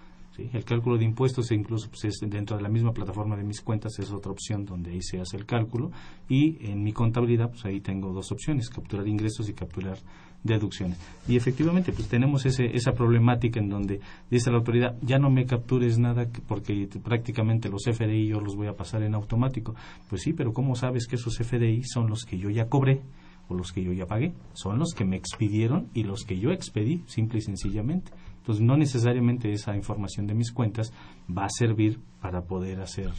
[0.53, 3.97] El cálculo de impuestos, incluso pues, es dentro de la misma plataforma de mis cuentas,
[3.97, 5.91] es otra opción donde ahí se hace el cálculo.
[6.29, 9.97] Y en mi contabilidad, pues ahí tengo dos opciones, capturar ingresos y capturar
[10.43, 10.97] deducciones.
[11.27, 15.45] Y efectivamente, pues tenemos ese, esa problemática en donde dice la autoridad, ya no me
[15.45, 19.75] captures nada porque prácticamente los FDI yo los voy a pasar en automático.
[20.09, 23.01] Pues sí, pero ¿cómo sabes que esos FDI son los que yo ya cobré?
[23.49, 26.51] o los que yo ya pagué, son los que me expidieron y los que yo
[26.51, 28.11] expedí, simple y sencillamente.
[28.39, 30.91] Entonces, no necesariamente esa información de mis cuentas
[31.29, 33.11] va a servir para poder hacer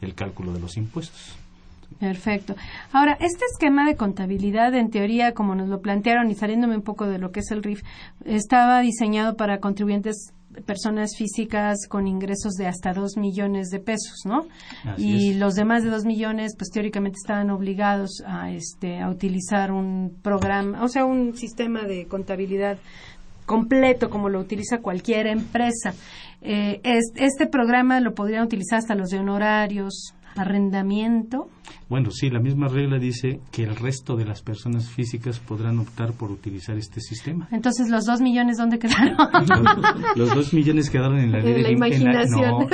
[0.00, 1.36] el cálculo de los impuestos.
[1.98, 2.54] Perfecto.
[2.92, 7.06] Ahora, este esquema de contabilidad, en teoría, como nos lo plantearon y saliéndome un poco
[7.06, 7.82] de lo que es el RIF,
[8.24, 10.32] estaba diseñado para contribuyentes
[10.66, 14.46] personas físicas con ingresos de hasta dos millones de pesos, ¿no?
[14.98, 20.18] y los demás de dos millones, pues teóricamente estaban obligados a, este, a utilizar un
[20.22, 22.78] programa, o sea, un sistema de contabilidad
[23.46, 25.94] completo como lo utiliza cualquier empresa.
[26.42, 31.48] Eh, este programa lo podrían utilizar hasta los de honorarios, arrendamiento.
[31.88, 36.12] Bueno, sí, la misma regla dice que el resto de las personas físicas podrán optar
[36.12, 37.48] por utilizar este sistema.
[37.50, 39.16] Entonces, ¿los dos millones dónde quedaron?
[40.16, 42.68] los, dos millones quedaron en la ley en la imaginación.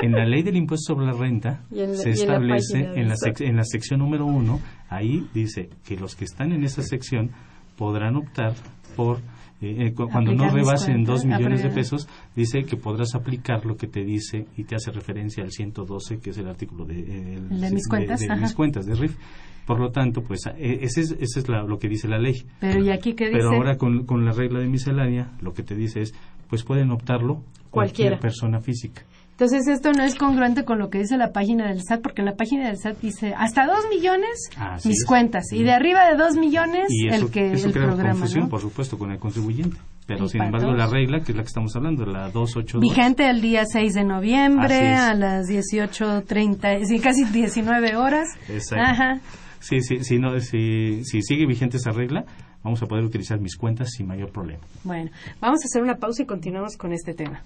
[0.00, 4.00] En la, ley del impuesto sobre la renta se establece en la, en la sección
[4.00, 7.30] número uno, ahí dice que los que están en esa sección
[7.76, 8.54] podrán optar
[8.96, 9.20] por
[9.62, 13.86] eh, eh, cuando no rebasen dos millones de pesos, dice que podrás aplicar lo que
[13.86, 17.88] te dice y te hace referencia al 112, que es el artículo de, eh, mis
[17.88, 19.16] cuentas, de, mis cuentas de RIF.
[19.64, 22.42] Por lo tanto, pues ese es, ese es lo que dice la ley.
[22.58, 23.38] Pero, ¿y aquí qué dice?
[23.38, 26.12] Pero ahora con, con la regla de miscelánea, lo que te dice es,
[26.48, 29.02] pues pueden optarlo cualquier persona física.
[29.32, 32.26] Entonces esto no es congruente con lo que dice la página del SAT, porque en
[32.26, 34.50] la página del SAT dice hasta dos millones
[34.84, 38.60] mis cuentas y de arriba de dos millones el que eso el crea confusión, por
[38.60, 39.76] supuesto, con el contribuyente.
[40.06, 42.82] Pero sin embargo la regla, que es la que estamos hablando, la 282.
[42.82, 48.28] Vigente el día 6 de noviembre a las 18.30, sí, casi 19 horas.
[48.48, 48.84] Exacto.
[48.84, 49.20] Ajá.
[49.60, 52.24] Sí, sí, sí, no, si, si sigue vigente esa regla,
[52.64, 54.62] vamos a poder utilizar mis cuentas sin mayor problema.
[54.82, 57.44] Bueno, vamos a hacer una pausa y continuamos con este tema.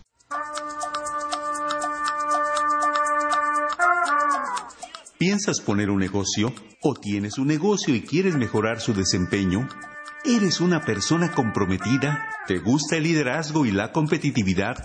[5.19, 6.53] ¿Piensas poner un negocio?
[6.83, 9.67] ¿O tienes un negocio y quieres mejorar su desempeño?
[10.27, 12.29] ¿Eres una persona comprometida?
[12.47, 14.77] ¿Te gusta el liderazgo y la competitividad?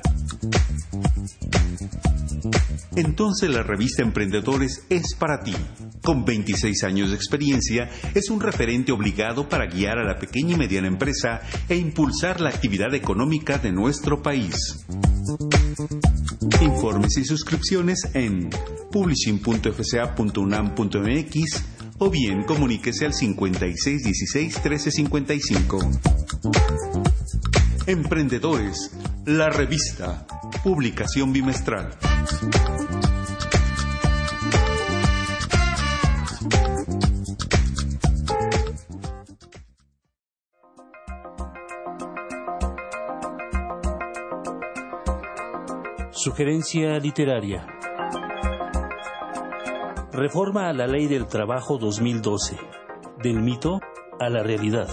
[2.95, 5.55] Entonces la revista Emprendedores es para ti.
[6.01, 10.57] Con 26 años de experiencia, es un referente obligado para guiar a la pequeña y
[10.57, 14.85] mediana empresa e impulsar la actividad económica de nuestro país.
[16.61, 18.49] Informes y suscripciones en
[18.91, 21.63] publishing.fca.unam.mx
[21.99, 25.79] o bien comuníquese al 5616 1355.
[27.87, 28.91] Emprendedores,
[29.25, 30.25] la revista,
[30.63, 31.97] publicación bimestral.
[46.23, 47.65] Sugerencia literaria.
[50.11, 52.57] Reforma a la Ley del Trabajo 2012.
[53.23, 53.79] Del mito
[54.19, 54.87] a la realidad.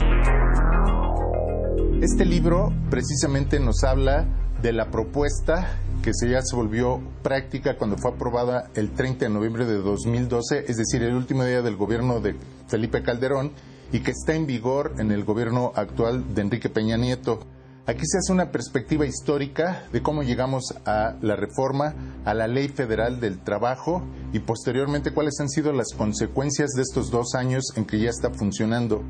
[2.00, 4.26] Este libro precisamente nos habla
[4.62, 9.30] de la propuesta que se ya se volvió práctica cuando fue aprobada el 30 de
[9.30, 12.36] noviembre de 2012, es decir, el último día del gobierno de
[12.68, 13.52] Felipe Calderón
[13.92, 17.40] y que está en vigor en el gobierno actual de Enrique Peña Nieto.
[17.88, 21.94] Aquí se hace una perspectiva histórica de cómo llegamos a la reforma,
[22.26, 27.10] a la ley federal del trabajo y posteriormente cuáles han sido las consecuencias de estos
[27.10, 29.02] dos años en que ya está funcionando.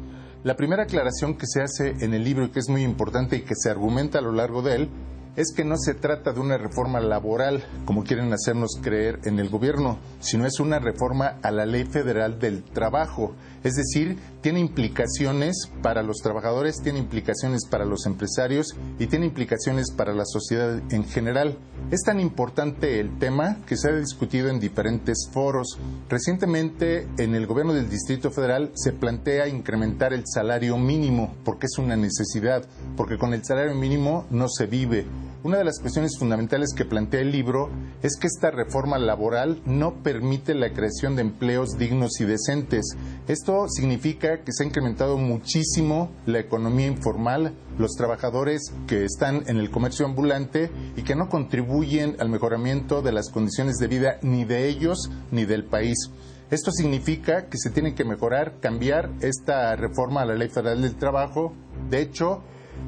[0.45, 3.41] La primera aclaración que se hace en el libro y que es muy importante y
[3.41, 4.91] que se argumenta a lo largo de él
[5.39, 9.49] es que no se trata de una reforma laboral, como quieren hacernos creer en el
[9.49, 13.35] gobierno, sino es una reforma a la Ley Federal del Trabajo.
[13.65, 19.91] Es decir, tiene implicaciones para los trabajadores, tiene implicaciones para los empresarios y tiene implicaciones
[19.91, 21.59] para la sociedad en general.
[21.91, 25.79] Es tan importante el tema que se ha discutido en diferentes foros.
[26.09, 31.79] Recientemente, en el gobierno del Distrito Federal se plantea incrementar el salario mínimo porque es
[31.79, 32.65] una necesidad,
[32.97, 35.07] porque con el salario mínimo no se vive.
[35.45, 37.71] Una de las cuestiones fundamentales que plantea el libro
[38.03, 42.97] es que esta reforma laboral no permite la creación de empleos dignos y decentes.
[43.29, 49.59] Esto significa que se ha incrementado muchísimo la economía informal, los trabajadores que están en
[49.59, 54.45] el comercio ambulante y que no contribuyen al mejoramiento de las condiciones de vida ni
[54.45, 56.11] de ellos ni del país.
[56.51, 60.97] Esto significa que se tiene que mejorar, cambiar esta reforma a la Ley Federal del
[60.97, 61.53] Trabajo.
[61.91, 62.43] De hecho,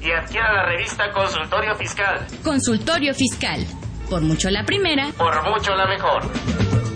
[0.00, 2.26] y adquiera la revista Consultorio Fiscal.
[2.42, 3.66] Consultorio Fiscal.
[4.08, 5.10] Por mucho la primera.
[5.16, 6.87] Por mucho la mejor.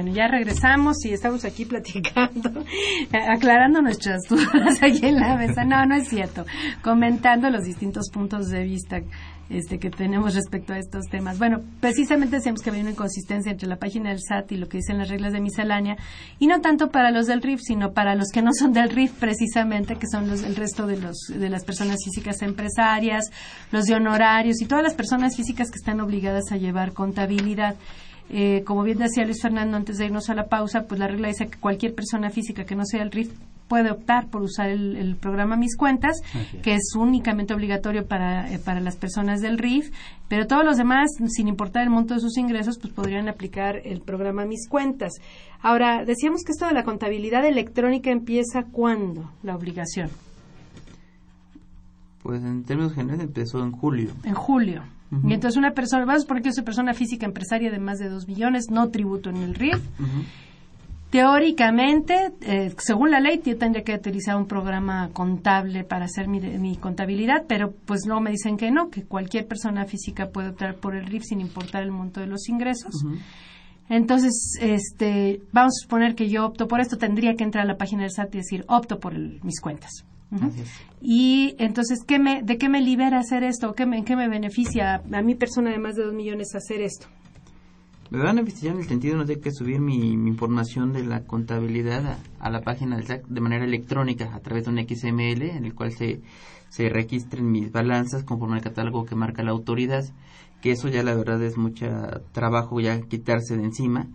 [0.00, 2.64] Bueno, ya regresamos y estamos aquí platicando,
[3.28, 5.62] aclarando nuestras dudas aquí en la mesa.
[5.62, 6.46] No, no es cierto.
[6.82, 9.02] Comentando los distintos puntos de vista
[9.50, 11.38] este, que tenemos respecto a estos temas.
[11.38, 14.78] Bueno, precisamente decíamos que había una inconsistencia entre la página del SAT y lo que
[14.78, 15.98] dicen las reglas de miscelánea,
[16.38, 19.12] y no tanto para los del RIF, sino para los que no son del RIF,
[19.12, 23.30] precisamente, que son los, el resto de, los, de las personas físicas empresarias,
[23.70, 27.76] los de honorarios y todas las personas físicas que están obligadas a llevar contabilidad.
[28.32, 31.28] Eh, como bien decía Luis Fernando antes de irnos a la pausa, pues la regla
[31.28, 33.32] dice que cualquier persona física que no sea el RIF
[33.66, 36.20] puede optar por usar el, programa Mis Cuentas,
[36.62, 39.90] que es únicamente obligatorio para, eh, para las personas del RIF,
[40.28, 44.00] pero todos los demás, sin importar el monto de sus ingresos, pues podrían aplicar el
[44.00, 45.12] programa Mis Cuentas.
[45.60, 50.10] Ahora, decíamos que esto de la contabilidad electrónica empieza cuándo, la obligación.
[52.22, 54.10] Pues en términos generales empezó en julio.
[54.24, 54.82] En julio.
[55.10, 58.28] Y entonces una persona, vamos porque es una persona física empresaria de más de 2
[58.28, 59.80] millones, no tributo en el RIF.
[61.10, 66.76] Teóricamente, eh, según la ley, yo tendría que utilizar un programa contable para hacer mi,
[66.76, 70.94] contabilidad, pero pues no me dicen que no, que cualquier persona física puede optar por
[70.94, 72.94] el RIF sin importar el monto de los ingresos.
[73.88, 77.76] Entonces, este, vamos a suponer que yo opto por esto, tendría que entrar a la
[77.76, 80.04] página del SAT y decir, opto por mis cuentas.
[81.00, 83.74] Y entonces, ¿qué me, ¿de qué me libera hacer esto?
[83.74, 87.06] ¿Qué me, ¿Qué me beneficia a mi persona de más de dos millones hacer esto?
[88.10, 91.04] Me va a beneficiar en el sentido de no tener que subir mi, información de
[91.04, 95.42] la contabilidad a, la página del SAC de manera electrónica a través de un XML
[95.42, 96.20] en el cual se,
[96.68, 100.04] se registren mis balanzas conforme al catálogo que marca la autoridad,
[100.60, 101.86] que eso ya la verdad es mucho
[102.32, 104.08] trabajo ya quitarse de encima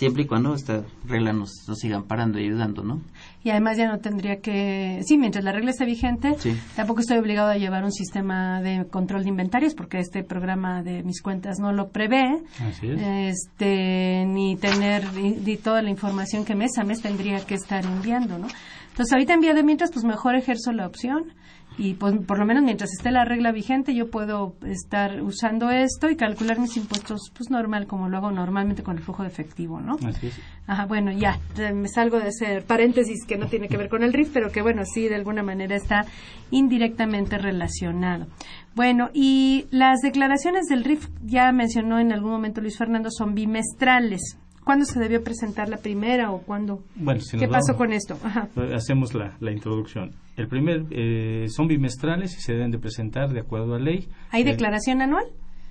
[0.00, 3.02] siempre y cuando esta regla nos, nos sigan parando y ayudando, ¿no?
[3.42, 6.36] Y además ya no tendría que, sí, mientras la regla esté vigente,
[6.76, 11.02] tampoco estoy obligado a llevar un sistema de control de inventarios porque este programa de
[11.02, 12.42] mis cuentas no lo prevé,
[12.82, 18.38] este, ni tener ni, toda la información que mes a mes tendría que estar enviando,
[18.38, 18.46] ¿no?
[18.90, 21.32] Entonces ahorita en vía de mientras, pues mejor ejerzo la opción
[21.78, 26.10] y pues, por lo menos mientras esté la regla vigente yo puedo estar usando esto
[26.10, 29.80] y calcular mis impuestos pues normal como lo hago normalmente con el flujo de efectivo,
[29.80, 29.96] ¿no?
[30.06, 30.38] Así es.
[30.66, 31.38] Ajá, bueno, ya,
[31.74, 34.62] me salgo de ese paréntesis que no tiene que ver con el RIF, pero que
[34.62, 36.04] bueno, sí, de alguna manera está
[36.50, 38.26] indirectamente relacionado.
[38.74, 44.38] Bueno, y las declaraciones del RIF, ya mencionó en algún momento Luis Fernando, son bimestrales.
[44.64, 46.82] ¿Cuándo se debió presentar la primera o cuándo?
[46.94, 48.18] Bueno, ¿Qué pasó con esto?
[48.54, 50.12] Pues, hacemos la, introducción.
[50.36, 54.08] El primer eh, son bimestrales y se deben de presentar de acuerdo a ley.
[54.30, 55.24] ¿Hay declaración anual?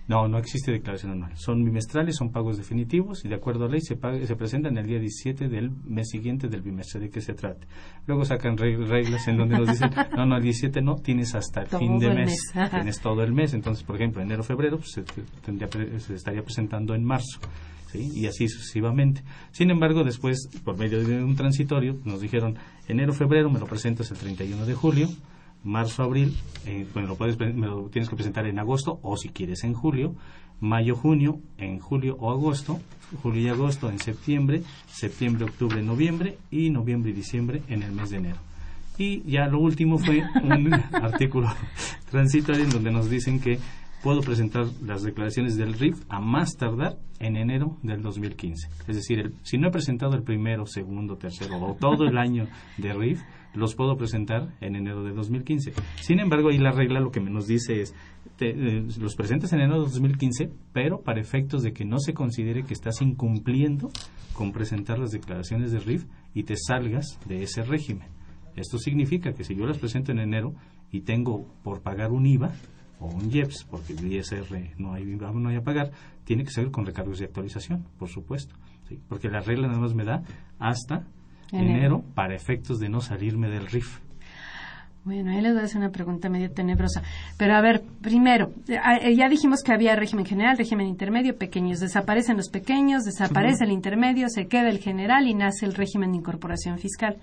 [0.08, 1.38] No, no existe declaración anual.
[1.38, 4.98] Son bimestrales, son pagos definitivos y de acuerdo a ley se, se presentan el día
[4.98, 7.68] 17 del mes siguiente del bimestre de que se trate.
[8.08, 11.68] Luego sacan reglas en donde nos dicen, no, no, el 17 no, tienes hasta el
[11.68, 12.36] fin de mes,
[12.72, 13.54] tienes todo el mes.
[13.54, 15.04] Entonces, por ejemplo, enero, febrero, pues, se,
[15.46, 15.70] tendría,
[16.00, 17.40] se estaría presentando en marzo
[17.94, 19.24] y así sucesivamente.
[19.52, 24.12] Sin embargo, después, por medio de un transitorio, nos dijeron, enero, febrero me lo presentas
[24.12, 25.10] el 31 de julio,
[25.64, 26.36] marzo, abril,
[26.66, 29.74] eh, me, lo puedes, me lo tienes que presentar en agosto o si quieres en
[29.74, 30.16] julio,
[30.60, 32.80] mayo, junio, en julio o agosto,
[33.22, 38.10] julio y agosto en septiembre, septiembre, octubre, noviembre y noviembre y diciembre en el mes
[38.12, 38.38] de enero.
[38.98, 41.48] Y ya lo último fue un artículo
[42.12, 43.58] transitorio en donde nos dicen que
[44.04, 48.70] puedo presentar las declaraciones del RIF a más tardar en enero del 2015.
[48.88, 52.48] Es decir, si no he presentado el primero, segundo, tercero o todo el año
[52.78, 53.22] de RIF,
[53.54, 55.74] los puedo presentar en enero del 2015.
[56.02, 57.94] Sin embargo, ahí la regla lo que nos dice es,
[58.40, 62.64] eh, los presentas en enero del 2015, pero para efectos de que no se considere
[62.64, 63.90] que estás incumpliendo
[64.34, 68.08] con presentar las declaraciones de RIF y te salgas de ese régimen.
[68.56, 70.54] Esto significa que si yo las presento en enero
[70.92, 72.54] y tengo por pagar un IVA,
[73.00, 75.92] o un IEPS, porque el ISR no hay, no hay a pagar,
[76.26, 78.56] tiene que ser con recargos de actualización, por supuesto.
[79.08, 80.24] Porque la regla nada más me da
[80.58, 81.04] hasta
[81.52, 82.04] enero.
[82.16, 84.00] para efectos de no salirme del RIF.
[85.06, 87.02] Bueno, ahí les voy a hacer una pregunta medio tenebrosa.
[87.38, 91.80] Pero a ver, primero, eh, ya dijimos que había régimen general, régimen intermedio, pequeños.
[91.80, 96.18] Desaparecen los pequeños, desaparece el intermedio, se queda el general y nace el régimen de
[96.18, 97.18] incorporación fiscal.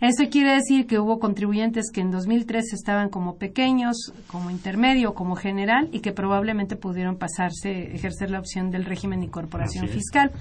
[0.00, 5.36] Eso quiere decir que hubo contribuyentes que en 2003 estaban como pequeños, como intermedio, como
[5.36, 10.32] general y que probablemente pudieron pasarse, ejercer la opción del régimen de incorporación fiscal.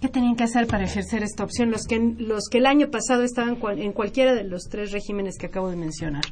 [0.00, 3.22] ¿Qué tenían que hacer para ejercer esta opción los que, los que el año pasado
[3.22, 6.24] estaban en cualquiera de los tres regímenes que acabo de mencionar?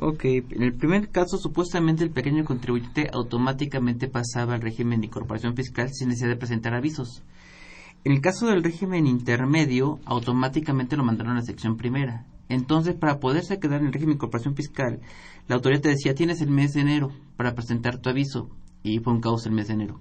[0.00, 5.56] Ok, en el primer caso supuestamente el pequeño contribuyente automáticamente pasaba al régimen de incorporación
[5.56, 7.24] fiscal sin necesidad de presentar avisos.
[8.04, 12.26] En el caso del régimen intermedio, automáticamente lo mandaron a la sección primera.
[12.48, 15.00] Entonces, para poderse quedar en el régimen de incorporación fiscal,
[15.48, 18.48] la autoridad te decía, tienes el mes de enero para presentar tu aviso.
[18.82, 20.00] Y fue un caos el mes de enero.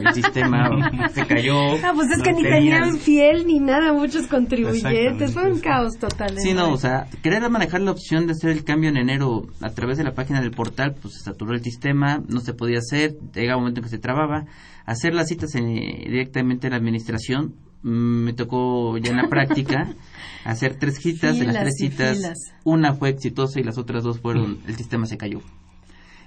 [0.00, 0.68] El sistema
[1.14, 1.58] se cayó.
[1.84, 5.32] Ah, pues es que ni tenían fiel ni nada muchos contribuyentes.
[5.32, 6.38] Fue un caos total.
[6.38, 9.70] Sí, no, o sea, querer manejar la opción de hacer el cambio en enero a
[9.70, 13.16] través de la página del portal, pues se saturó el sistema, no se podía hacer,
[13.34, 14.46] llegaba un momento en que se trababa
[14.86, 17.54] hacer las citas directamente en la administración.
[17.82, 19.94] Me tocó ya en la práctica
[20.44, 21.38] hacer tres citas.
[21.38, 22.18] de las tres citas,
[22.64, 25.40] una fue exitosa y las otras dos fueron, el sistema se cayó.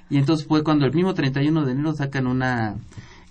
[0.10, 2.78] Y entonces fue cuando el mismo 31 de enero sacan una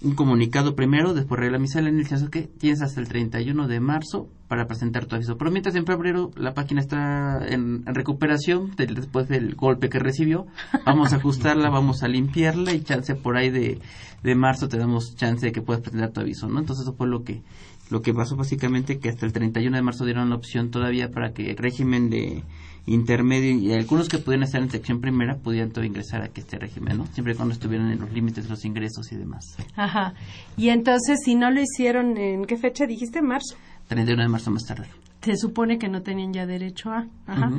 [0.03, 4.67] un comunicado primero, después regla y el que tienes hasta el 31 de marzo para
[4.67, 5.39] presentar tu aviso.
[5.39, 10.47] Pero mientras en febrero la página está en, recuperación después del golpe que recibió,
[10.85, 13.81] vamos a ajustarla, vamos a limpiarla y chance por ahí de,
[14.23, 16.61] de marzo te damos chance de que puedas presentar tu aviso, ¿no?
[16.61, 17.43] Entonces eso fue lo que
[17.89, 21.33] lo que pasó básicamente que hasta el 31 de marzo dieron la opción todavía para
[21.33, 22.43] que el régimen de
[22.87, 26.99] intermedio y algunos que pudieran estar en sección primera pudieran todavía ingresar a este régimen,
[26.99, 27.07] ¿no?
[27.07, 29.57] Siempre y cuando estuvieran en los límites de los ingresos y demás.
[29.75, 30.15] Ajá.
[30.57, 33.23] Y entonces, si no lo hicieron, ¿en qué fecha dijiste?
[33.23, 33.57] ¿Marzo?
[33.89, 34.87] 31 de marzo más tarde.
[35.27, 37.07] Se supone que no tenían ya derecho a.
[37.27, 37.51] Ajá.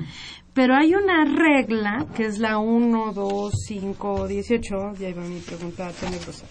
[0.57, 5.91] Pero hay una regla, que es la 1, 2, 5, 18, ya iba mi pregunta
[5.91, 6.47] tenebrosa.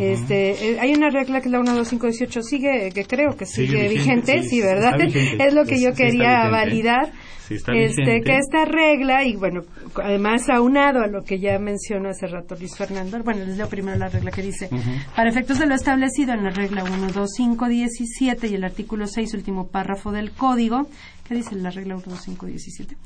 [0.00, 3.36] este, eh, hay una regla que es la 1, 2, 5, 18, sigue, que creo
[3.36, 5.00] que sigue, vigente, sí, ¿verdad?
[5.38, 7.12] es lo que yo quería validar.
[7.48, 9.60] este, que esta regla, y bueno,
[10.02, 13.98] además aunado a lo que ya mencionó hace rato Luis Fernando, bueno, les leo primero
[13.98, 14.68] la regla que dice,
[15.14, 19.06] para efectos de lo establecido en la regla 1, 2, 5, 17 y el artículo
[19.06, 22.96] 6, último párrafo del código, ¿Qué dice la regla 12517?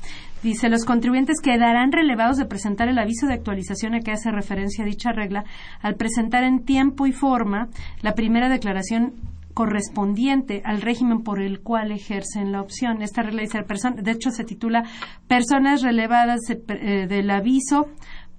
[0.43, 4.83] Dice, los contribuyentes quedarán relevados de presentar el aviso de actualización a que hace referencia
[4.83, 5.45] dicha regla
[5.81, 7.69] al presentar en tiempo y forma
[8.01, 9.13] la primera declaración
[9.53, 13.01] correspondiente al régimen por el cual ejercen la opción.
[13.01, 13.59] Esta regla dice,
[14.01, 14.83] de hecho se titula
[15.27, 17.87] Personas relevadas eh, del aviso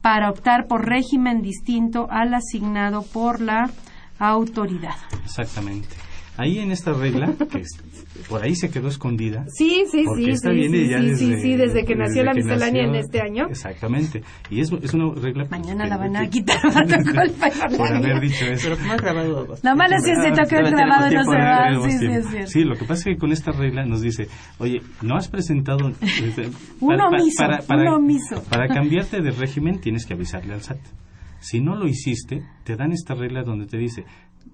[0.03, 3.71] para optar por régimen distinto al asignado por la
[4.19, 4.97] autoridad.
[5.25, 5.89] Exactamente.
[6.37, 7.65] Ahí en esta regla, que
[8.29, 9.45] por ahí se quedó escondida.
[9.49, 13.21] Sí, sí, sí, sí, viene ya desde, sí, desde que nació la miscelánea en este
[13.21, 13.47] año.
[13.49, 14.23] Exactamente.
[14.51, 15.47] Y es, es una regla...
[15.51, 16.61] Mañana la van a quitar
[17.77, 18.71] por haber dicho eso.
[18.77, 19.47] Pero grabado.
[19.63, 21.89] Lo malo es que se toca el grabado no se va.
[21.89, 22.51] Sí, sí, es cierto.
[22.51, 25.91] Sí, lo que pasa es que con esta regla nos dice, oye, no has presentado...
[26.21, 26.51] Este,
[26.81, 28.43] un omiso, para, para, un omiso.
[28.51, 30.79] Para cambiarte de régimen tienes que avisarle al SAT.
[31.41, 34.05] Si no lo hiciste, te dan esta regla donde te dice,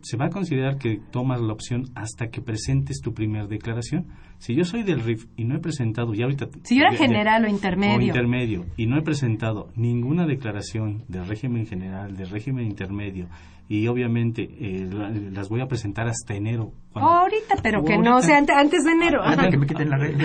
[0.06, 4.06] se va a considerar que tomas la opción hasta que presentes tu primera declaración.
[4.38, 6.46] Si yo soy del RIF y no he presentado, ya ahorita...
[6.62, 7.98] Si yo era general o intermedio.
[7.98, 13.26] O intermedio, y no he presentado ninguna declaración del régimen general, del régimen intermedio,
[13.68, 14.88] y obviamente eh,
[15.32, 16.70] las voy a presentar hasta enero.
[16.94, 19.24] ahorita, pero que no sea antes de enero.
[19.24, 20.24] Antes que me quiten la regla.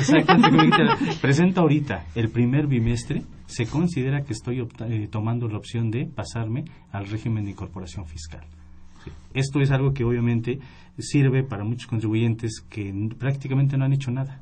[1.21, 6.65] Presenta ahorita el primer bimestre, se considera que estoy eh, tomando la opción de pasarme
[6.91, 8.45] al régimen de incorporación fiscal.
[9.33, 10.59] Esto es algo que obviamente
[10.97, 14.41] sirve para muchos contribuyentes que prácticamente no han hecho nada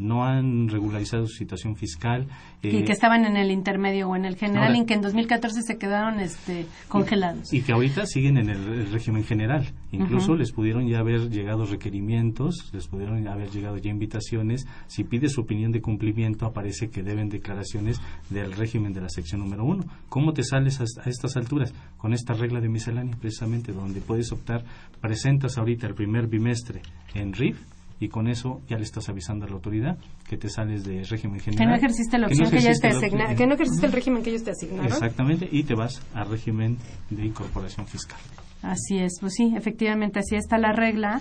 [0.00, 2.26] no han regularizado su situación fiscal.
[2.62, 5.62] y que eh, estaban en el intermedio o en el general, y que en 2014
[5.62, 7.52] se quedaron este, congelados.
[7.52, 9.66] Y, que ahorita siguen en el, régimen general.
[9.92, 14.66] Incluso les pudieron ya haber llegado requerimientos, les pudieron haber llegado ya invitaciones.
[14.86, 19.40] Si pide su opinión de cumplimiento, aparece que deben declaraciones del régimen de la sección
[19.40, 19.84] número uno.
[20.08, 21.74] ¿Cómo te sales a, a estas alturas?
[21.98, 24.64] Con esta regla de miscelánea, precisamente, donde puedes optar,
[25.00, 26.80] presentas ahorita el primer bimestre
[27.14, 27.58] en RIF
[28.00, 31.38] y con eso ya le estás avisando a la autoridad que te sales de régimen
[31.38, 31.66] general.
[31.66, 33.36] Que no ejerciste la opción que, no ya te asignaron.
[33.36, 34.86] Que no ejerciste el régimen que ellos te asignaron.
[34.86, 36.78] Exactamente, y te vas al régimen
[37.10, 38.18] de incorporación fiscal.
[38.62, 41.20] Así es, pues sí, efectivamente así está la regla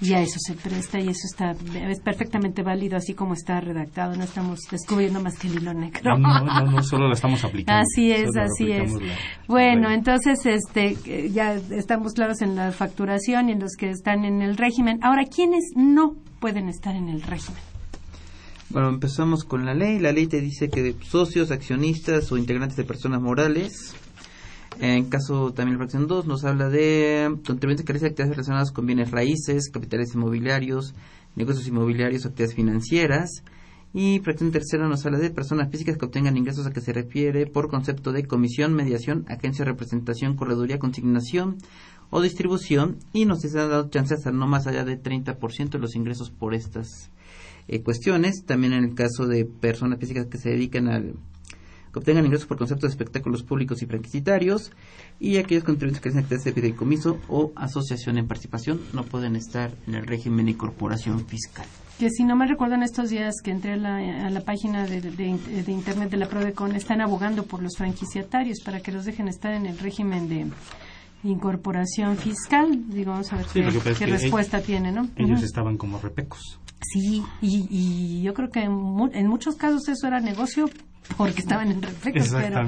[0.00, 4.16] y a eso se presta y eso está es perfectamente válido así como está redactado.
[4.16, 6.18] No estamos descubriendo más que el hilo negro.
[6.18, 7.82] No no no, solo la estamos aplicando.
[7.82, 8.92] Así es así es.
[9.46, 14.42] bueno entonces este ya estamos claros en la facturación y en los que están en
[14.42, 14.98] el régimen.
[15.02, 17.62] Ahora quiénes no pueden estar en el régimen
[18.70, 20.00] bueno, empezamos con la ley.
[20.00, 23.94] La ley te dice que socios, accionistas o integrantes de personas morales
[24.80, 28.86] en caso también la fracción 2 nos habla de contribuyentes que realizan actividades relacionadas con
[28.86, 30.94] bienes raíces, capitales inmobiliarios,
[31.36, 33.44] negocios inmobiliarios, actividades financieras.
[33.92, 37.46] Y fracción tercera nos habla de personas físicas que obtengan ingresos a que se refiere
[37.46, 41.58] por concepto de comisión, mediación, agencia, representación, correduría, consignación
[42.10, 42.98] o distribución.
[43.12, 46.54] Y nos ha dado chance hasta no más allá de 30% de los ingresos por
[46.54, 47.12] estas
[47.68, 48.44] eh, cuestiones.
[48.44, 51.14] También en el caso de personas físicas que se dedican al
[51.94, 54.72] que obtengan ingresos por conceptos de espectáculos públicos y franquicitarios
[55.20, 59.70] y aquellos contribuyentes que hacen actividades de fideicomiso o asociación en participación no pueden estar
[59.86, 61.66] en el régimen de corporación fiscal.
[62.00, 64.98] Que si no me recuerdo en estos días que entré a la, página de,
[65.68, 69.66] internet de la Prodecon, están abogando por los franquiciatarios para que los dejen estar en
[69.66, 70.46] el régimen de
[71.22, 72.66] incorporación fiscal.
[72.88, 75.08] Digo, vamos a ver qué, respuesta tiene, ¿no?
[75.16, 76.58] Ellos estaban como repecos.
[76.92, 80.66] Sí, y, yo creo que en, muchos casos eso era negocio
[81.16, 82.62] porque estaban en reflectos, pero,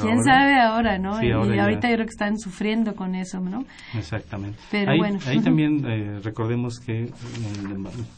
[0.00, 1.22] quién sabe ahora, ¿no?
[1.22, 3.64] y ahorita yo creo que están sufriendo con eso, ¿no?
[3.96, 4.58] Exactamente.
[4.70, 5.18] Pero ahí, bueno.
[5.26, 7.10] Ahí también eh, recordemos que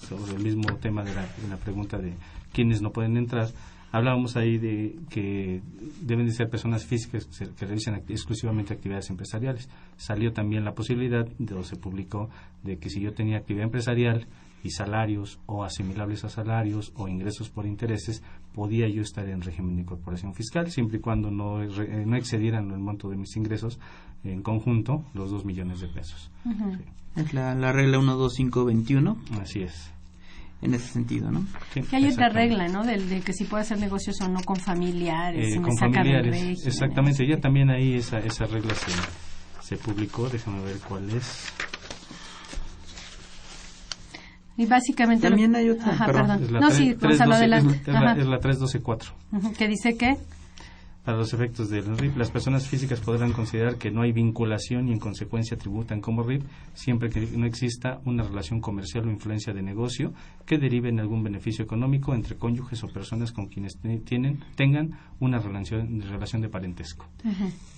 [0.08, 2.14] sobre el mismo tema de la, pregunta de
[2.52, 3.48] quiénes no pueden entrar,
[3.92, 5.62] hablábamos ahí de que
[6.02, 7.26] deben de ser personas físicas
[7.58, 9.68] que realicen exclusivamente actividades empresariales.
[9.96, 12.28] Salió también la posibilidad, de, se publicó,
[12.62, 14.26] de que si yo tenía actividad empresarial
[14.62, 18.22] y salarios o asimilables a salarios o ingresos por intereses,
[18.54, 22.70] podía yo estar en régimen de incorporación fiscal, siempre y cuando no, eh, no excedieran
[22.70, 23.78] el monto de mis ingresos
[24.24, 26.30] en conjunto los dos millones de pesos.
[27.16, 29.16] Es la, la regla 12521.
[29.40, 29.90] Así es.
[30.62, 31.44] En ese sentido, ¿no?
[31.90, 32.84] hay otra regla, ¿no?
[32.84, 35.56] De, que si puede hacer negocios o no con familiares.
[35.56, 37.26] Eh, con familiares, exactamente.
[37.26, 38.92] Ya también ahí esa, esa regla se,
[39.60, 40.28] se publicó.
[40.28, 41.52] Déjame ver cuál es.
[44.56, 45.28] Y básicamente...
[45.28, 46.26] También hay otra, Ajá, perdón.
[46.26, 46.42] perdón.
[46.44, 47.80] Es la No, tres- sí, tres Gonzalo, doce- adelante.
[47.86, 49.12] Es, la- es la 312.4.
[49.32, 50.16] Ujú, Que dice que...
[51.04, 54.92] Para los efectos del RIP, las personas físicas podrán considerar que no hay vinculación y
[54.92, 56.44] en consecuencia tributan como RIP
[56.74, 60.12] siempre que no exista una relación comercial o influencia de negocio
[60.46, 65.40] que derive en algún beneficio económico entre cónyuges o personas con quienes tienen, tengan una
[65.40, 67.04] relación, relación de parentesco.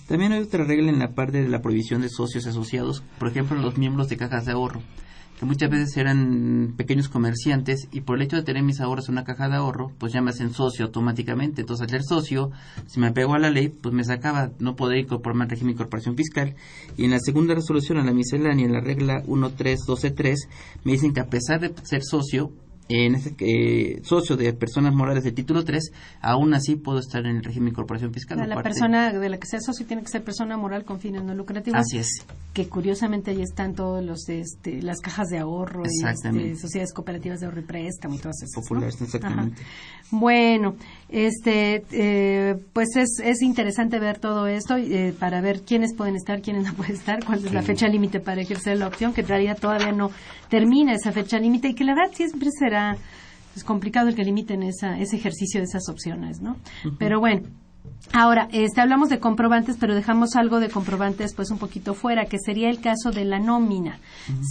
[0.07, 3.57] También hay otra regla en la parte de la prohibición de socios asociados, por ejemplo,
[3.59, 4.81] los miembros de cajas de ahorro,
[5.39, 9.15] que muchas veces eran pequeños comerciantes y por el hecho de tener mis ahorros en
[9.15, 11.61] una caja de ahorro, pues ya me hacen socio automáticamente.
[11.61, 12.51] Entonces, al ser socio,
[12.87, 15.73] si me apego a la ley, pues me sacaba, no podría incorporarme al régimen de
[15.73, 16.55] incorporación fiscal.
[16.97, 20.47] Y en la segunda resolución, a la miscelánea, en la regla 13123,
[20.83, 22.51] me dicen que a pesar de ser socio,
[22.87, 27.37] en ese eh, socio de personas morales del título 3, aún así puedo estar en
[27.37, 28.37] el régimen de incorporación fiscal.
[28.47, 31.33] La persona de la que sea socio tiene que ser persona moral con fines no
[31.33, 31.79] lucrativos.
[31.79, 32.25] Así es.
[32.55, 37.41] Que curiosamente ahí están todos los, este, las cajas de ahorro, y, este, sociedades cooperativas
[37.41, 38.55] de ahorro y préstamo y todas esas.
[38.55, 38.61] ¿no?
[38.61, 39.61] Populares, exactamente.
[39.61, 40.07] Ajá.
[40.11, 40.75] Bueno,
[41.09, 46.41] este, eh, pues es, es interesante ver todo esto eh, para ver quiénes pueden estar,
[46.41, 49.57] quiénes no pueden estar, cuál es la fecha límite para ejercer la opción, que realidad
[49.59, 50.11] todavía no
[50.49, 52.97] termina esa fecha límite y que la verdad siempre será
[53.55, 56.57] es complicado el que limiten esa, ese ejercicio de esas opciones, ¿no?
[56.99, 57.47] Pero bueno.
[58.13, 62.39] Ahora, este, hablamos de comprobantes, pero dejamos algo de comprobantes pues un poquito fuera, que
[62.39, 63.99] sería el caso de la nómina.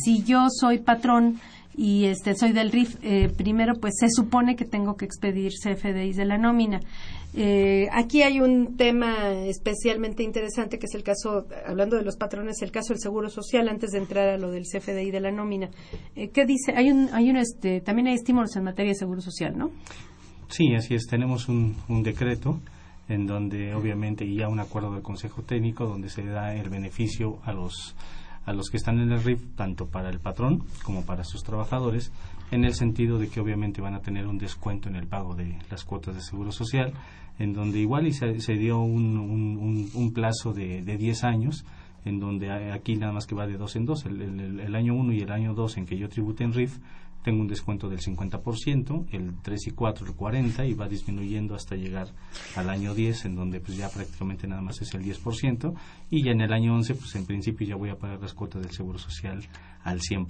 [0.05, 1.41] Si yo soy patrón
[1.76, 6.16] y este soy del RIF, eh, primero pues se supone que tengo que expedir CFDIs
[6.16, 6.80] de la nómina.
[7.37, 12.62] Eh, aquí hay un tema especialmente interesante que es el caso, hablando de los patrones,
[12.62, 15.68] el caso del seguro social antes de entrar a lo del CFDI de la nómina.
[16.14, 16.74] Eh, ¿Qué dice?
[16.76, 19.70] Hay un, hay un, este, también hay estímulos en materia de seguro social, ¿no?
[20.49, 21.07] Sí, así es.
[21.07, 22.61] Tenemos un, un decreto
[23.09, 27.52] en donde obviamente ya un acuerdo del Consejo Técnico donde se da el beneficio a
[27.52, 27.94] los
[28.46, 32.12] a los que están en el RIF tanto para el patrón como para sus trabajadores
[32.50, 35.57] en el sentido de que obviamente van a tener un descuento en el pago de
[35.70, 36.92] las cuotas de seguro social
[37.38, 39.16] en donde igual y se, se dio un,
[39.94, 41.64] un, plazo de, de 10 años
[42.05, 44.94] en donde aquí nada más que va de dos en dos el, el- el año
[44.94, 46.78] 1 y el año 2 en que yo tribute en RIF
[47.25, 51.75] tengo un descuento del 50%, el 3 y 4 el 40 y va disminuyendo hasta
[51.75, 52.09] llegar
[52.55, 55.75] al año 10 en donde pues ya prácticamente nada más es el 10%
[56.11, 58.62] y ya en el año 11 pues en principio ya voy a pagar las cuotas
[58.62, 59.43] del Seguro Social
[59.83, 60.27] al 100%.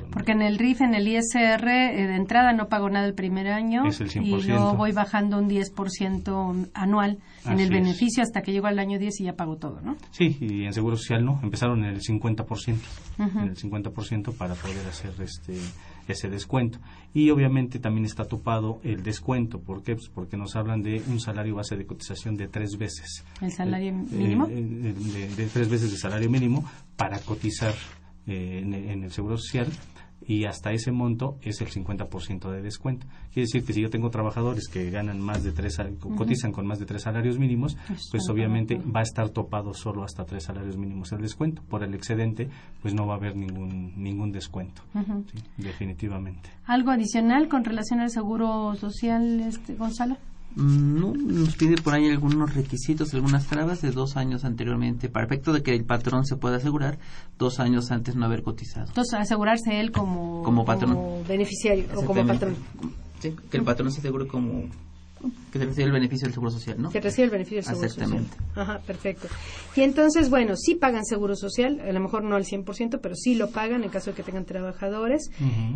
[0.00, 0.10] ¿no?
[0.12, 3.48] Porque en el RIF, en el ISR, eh, de entrada no pago nada el primer
[3.48, 4.46] año Es el y 100%.
[4.48, 7.70] luego voy bajando un 10% anual en Así el es.
[7.70, 9.96] beneficio hasta que llego al año 10 y ya pago todo, ¿no?
[10.10, 12.76] Sí, y en Seguro Social no, empezaron en el 50%,
[13.18, 13.38] Ujú.
[13.40, 15.54] en el 50% para poder hacer este
[16.12, 16.78] ese descuento.
[17.14, 19.94] Y obviamente también está topado el descuento, ¿por qué?
[19.96, 23.24] Pues porque nos hablan de un salario base de cotización de tres veces.
[23.40, 24.46] El salario Eh, mínimo.
[24.48, 26.64] eh, de, de- de tres veces de salario mínimo
[26.96, 27.74] para cotizar
[28.26, 29.66] eh, en, en el Seguro Social
[30.26, 33.06] y hasta ese monto es el 50% de descuento.
[33.32, 35.76] Quiere decir que si yo tengo trabajadores que ganan más de tres,
[36.16, 37.76] cotizan con más de tres salarios mínimos,
[38.10, 41.62] Pues obviamente va a estar topado solo hasta tres salarios mínimos el descuento.
[41.68, 42.48] Por el excedente,
[42.82, 46.50] pues no va a haber ningún, ningún descuento, sí, definitivamente.
[46.66, 50.16] ¿Algo adicional con relación al seguro social, este, Gonzalo?
[50.56, 55.52] No, nos pide por ahí algunos requisitos, algunas trabas de dos años anteriormente, para efecto
[55.52, 56.98] de que el patrón se pueda asegurar
[57.38, 58.86] dos años antes no haber cotizado.
[58.86, 60.96] Entonces, asegurarse él como, Como patrón.
[61.26, 62.54] beneficiario o como patrón.
[63.18, 64.64] Sí, que el patrón se asegure como
[65.52, 66.90] que se recibe el beneficio del seguro social, ¿no?
[66.90, 68.12] Que recibe el beneficio del seguro social.
[68.12, 68.60] Exactamente.
[68.60, 69.28] Ajá, perfecto.
[69.76, 73.34] Y entonces, bueno, sí pagan seguro social, a lo mejor no al 100%, pero sí
[73.34, 75.30] lo pagan en caso de que tengan trabajadores.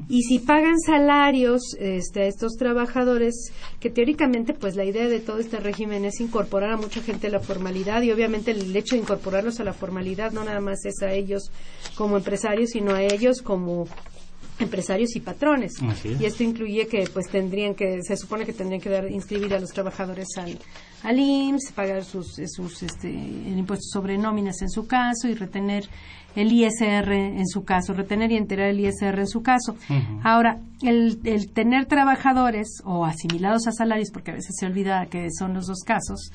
[0.09, 5.39] Y si pagan salarios este, a estos trabajadores, que teóricamente, pues la idea de todo
[5.39, 9.03] este régimen es incorporar a mucha gente a la formalidad y obviamente el hecho de
[9.03, 11.51] incorporarlos a la formalidad no nada más es a ellos
[11.95, 13.87] como empresarios, sino a ellos como
[14.59, 15.75] empresarios y patrones.
[15.83, 16.21] Es.
[16.21, 19.61] Y esto incluye que pues tendrían que, se supone que tendrían que dar, inscribir a
[19.61, 20.59] los trabajadores al,
[21.03, 25.89] al IMSS, pagar sus, sus este, el impuesto sobre nóminas en su caso y retener
[26.37, 29.77] el ISR en su caso, retener y enterar el ISR en su caso.
[30.23, 35.29] Ahora, el, el tener trabajadores o asimilados a salarios, porque a veces se olvida que
[35.37, 36.31] son los dos casos,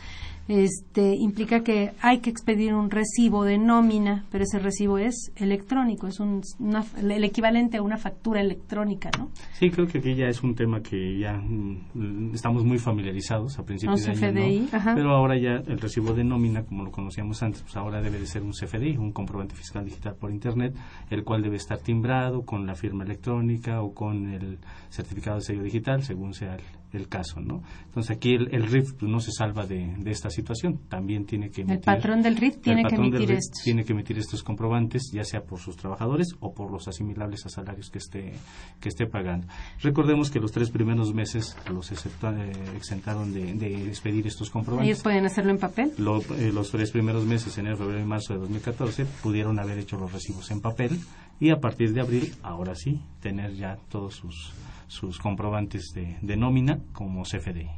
[0.48, 6.08] este, implica que hay que expedir un recibo de nómina, pero ese recibo es electrónico,
[6.08, 9.30] es un, una- el equivalente a una factura electrónica, ¿no?
[9.54, 13.64] Sí, creo que aquí ya es un tema que ya mm, estamos muy familiarizados a
[13.66, 14.78] principios Un de año, ¿no?
[14.78, 14.96] ajá.
[14.96, 18.26] pero ahora ya el recibo de nómina, como lo conocíamos antes, pues ahora debe de
[18.28, 20.76] ser un CFDI, un comprobante fiscal digital por internet,
[21.10, 25.64] el cual debe estar timbrado con la firma electrónica o con el certificado de sello
[25.64, 26.62] digital, según sea el,
[27.00, 27.64] el caso, ¿no?
[27.86, 30.82] Entonces aquí el, el RIF pues, no se salva de, de esta situación.
[30.90, 31.78] También tiene que emitir.
[31.78, 33.64] El patrón del RIF tiene que emitir estos.
[33.64, 37.50] Tiene que emitir estos comprobantes, ya sea por sus trabajadores o por los asimilables a
[37.50, 38.34] salarios que esté,
[38.82, 39.48] que esté pagando.
[39.82, 44.90] Recordemos que los tres primeros meses los eh, exentaron de, de, expedir estos comprobantes.
[44.90, 45.94] ¿Ellos pueden hacerlo en papel?
[45.98, 50.12] Eh, los tres primeros meses, enero, febrero y marzo de 2014, pudieron haber hecho los
[50.12, 51.00] recibos en papel
[51.40, 54.54] y a partir de abril, ahora sí, tener ya todos sus,
[54.88, 57.70] sus comprobantes de, de nómina como CFDI.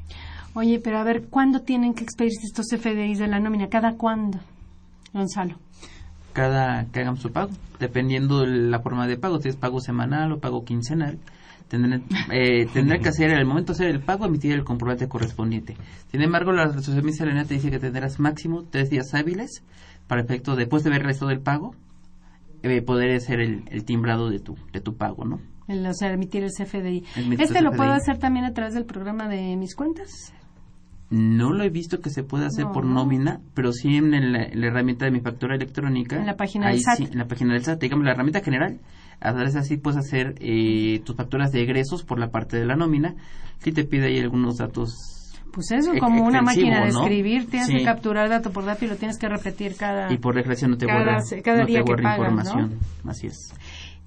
[0.56, 3.68] Oye, pero a ver, ¿cuándo tienen que expedirse estos CFDIs de la nómina?
[3.68, 4.40] ¿Cada cuándo,
[5.14, 5.58] Gonzalo?
[6.32, 10.32] Cada que hagan su pago, dependiendo de la forma de pago, si es pago semanal
[10.32, 11.20] o pago quincenal.
[11.68, 15.76] Tendrán, eh, que hacer, en el momento de hacer el pago, emitir el comprobante correspondiente.
[16.10, 19.62] Sin embargo, la Asociación Miscelánea te dice que tendrás máximo tres días hábiles
[20.08, 21.76] para efecto, después de ver el resto del pago,
[22.64, 25.42] eh, poder hacer el, timbrado de tu, de tu pago, ¿no?
[25.68, 27.04] El, o sea, emitir el CFDI.
[27.40, 30.34] ¿Este lo puedo hacer también a través del programa de mis cuentas?
[31.10, 35.06] No lo he visto que se pueda hacer por nómina, pero sí en, la herramienta
[35.06, 36.18] de mi factura electrónica.
[36.18, 37.12] En la página del SAT.
[37.12, 38.80] en la página del SAT, digamos, la herramienta general.
[39.20, 42.76] A través así puedes hacer eh, tus facturas de egresos por la parte de la
[42.76, 43.16] nómina.
[43.60, 45.16] Si te pide ahí algunos datos
[45.56, 48.98] pues eso, como una máquina de escribir, tienes que capturar dato por dato y lo
[48.98, 50.12] tienes que repetir cada...
[50.12, 52.80] Y por regreso no te cada, cada día que pagas, información.
[53.08, 53.54] Así es.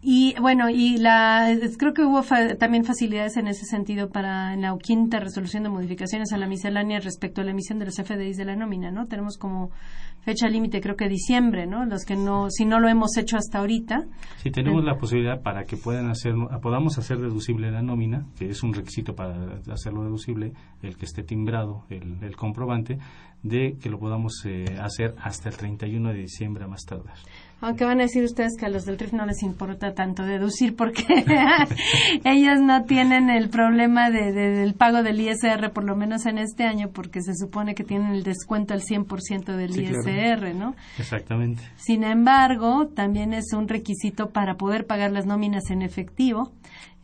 [0.00, 2.22] Y bueno, y la creo que hubo
[2.56, 7.40] también facilidades en ese sentido para la quinta resolución de modificaciones a la miscelánea respecto
[7.40, 9.06] a la emisión de los FDIs de la nómina, ¿no?
[9.06, 9.70] Tenemos como
[10.20, 11.84] fecha límite creo que diciembre, ¿no?
[11.84, 14.06] Los que no si no lo hemos hecho hasta ahorita.
[14.36, 18.62] Sí, tenemos la posibilidad para que puedan hacer podamos hacer deducible la nómina, que es
[18.62, 22.98] un requisito para hacerlo deducible, el que esté timbrado el, el comprobante
[23.42, 27.16] de que lo podamos eh, hacer hasta el 31 de diciembre a más tardar.
[27.60, 30.76] Aunque van a decir ustedes que a los del RIF no les importa tanto deducir
[30.76, 31.04] porque
[32.24, 36.64] ellos no tienen el problema de, del pago del ISR, por lo menos en este
[36.64, 40.76] año, porque se supone que tienen el descuento al 100% del ISR, ¿no?
[40.98, 41.62] Exactamente.
[41.76, 46.52] Sin embargo, también es un requisito para poder pagar las nóminas en efectivo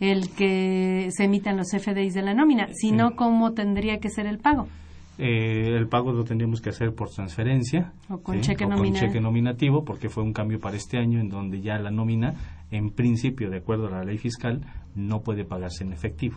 [0.00, 4.26] el que se emitan los FDIs de la nómina, si no, ¿cómo tendría que ser
[4.26, 4.68] el pago?
[5.16, 10.08] Eh, el pago lo tendríamos que hacer por transferencia o con, cheque, cheque nominativo porque
[10.08, 12.34] fue un cambio para este año en donde ya la nómina
[12.74, 14.60] en principio de acuerdo a la ley fiscal
[14.96, 16.36] no puede pagarse en efectivo.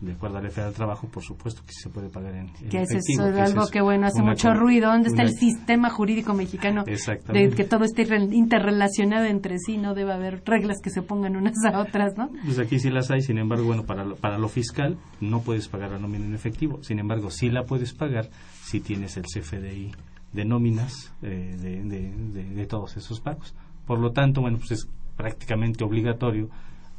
[0.00, 2.34] De acuerdo a la ley federal del trabajo por supuesto que sí se puede pagar
[2.34, 4.90] en, que Es eso, algo que bueno hace mucho ruido.
[4.90, 10.12] Dónde está el sistema jurídico mexicano de que todo esté interrelacionado entre sí no debe
[10.12, 13.38] haber reglas que se pongan unas a otras no pues aquí sí las hay sin
[13.38, 16.82] embargo bueno para lo, para lo fiscal no puedes pagar la nómina en efectivo.
[16.82, 18.28] Sin embargo sí la puedes pagar
[18.62, 19.92] si tienes el CFDI
[20.32, 23.54] de nóminas eh, de, todos esos pagos.
[23.86, 24.88] Por lo tanto, bueno, pues es
[25.18, 26.48] prácticamente obligatorio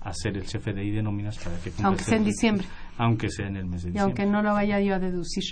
[0.02, 2.68] hacer el CFDI de nóminas para que aunque sea en diciembre
[3.00, 4.00] aunque sea en el mes de diciembre.
[4.00, 5.44] y aunque no lo vaya yo a deducir.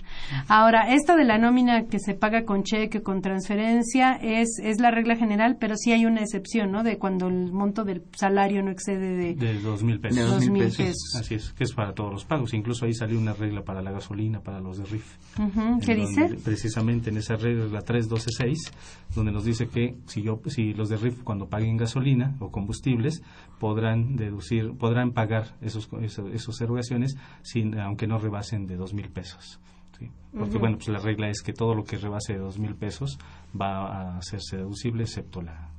[0.49, 4.91] Ahora esto de la nómina que se paga con cheque con transferencia es es la
[4.91, 8.69] regla general pero sí hay una excepción no de cuando el monto del salario no
[8.69, 11.15] excede de de dos mil pesos, de dos mil pesos.
[11.17, 12.53] así es que es para todos los pagos.
[12.53, 15.17] Incluso ahí salió una regla para la gasolina para los de RIF.
[15.85, 16.35] ¿qué dice?
[16.43, 18.71] precisamente en esa regla la 3126
[19.15, 23.21] donde nos dice que si yo si los de RIF cuando paguen gasolina o combustibles
[23.59, 29.59] podrán deducir, podrán pagar esos, esos, erogaciones sin, aunque no rebasen de dos mil pesos.
[30.37, 33.17] Porque, bueno, pues la regla es que todo lo que rebase de dos mil pesos
[33.59, 35.71] va a hacerse deducible, excepto la,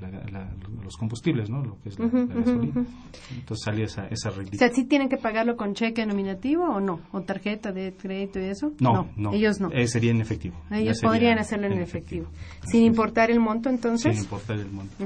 [0.83, 1.63] los combustibles, ¿no?
[1.63, 2.85] Lo que es la, gasolina.
[3.31, 4.53] Entonces salía esa, esa regla.
[4.55, 7.01] O sea, ¿sí tienen que pagarlo con cheque nominativo o no?
[7.13, 8.73] ¿O tarjeta de crédito y eso?
[8.81, 9.33] No, no.
[9.33, 9.71] ellos no.
[9.71, 10.57] Eh, sería en efectivo.
[10.71, 12.27] Ellos podrían hacerlo en, efectivo.
[12.67, 14.17] Sin importar el monto, entonces.
[14.17, 14.97] Sin importar el monto.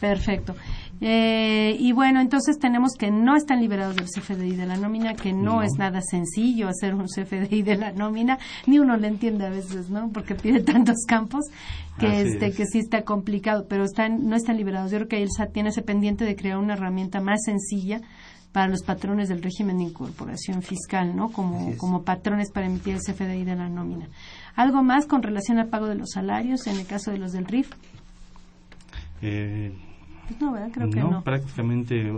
[0.00, 0.54] Perfecto.
[1.02, 5.32] Eh, y bueno, entonces tenemos que no están liberados del CFDI de la nómina, que
[5.32, 9.50] no, es nada sencillo hacer un CFDI de la nómina, ni uno le entiende a
[9.50, 10.10] veces, ¿no?
[10.12, 11.46] Porque pide tantos campos
[11.98, 14.90] que este que sí está complicado, pero están no están liberados.
[14.90, 18.00] Yo creo que el SAT tiene ese pendiente de crear una herramienta más sencilla
[18.52, 21.30] para los patrones del régimen de incorporación fiscal, ¿no?
[21.30, 24.08] Como, como patrones para emitir el CFDI de la nómina.
[24.56, 27.46] ¿Algo más con relación al pago de los salarios en el caso de los del
[27.46, 27.70] RIF?
[29.22, 29.72] Eh,
[30.40, 31.22] no, Creo que no.
[31.22, 32.12] prácticamente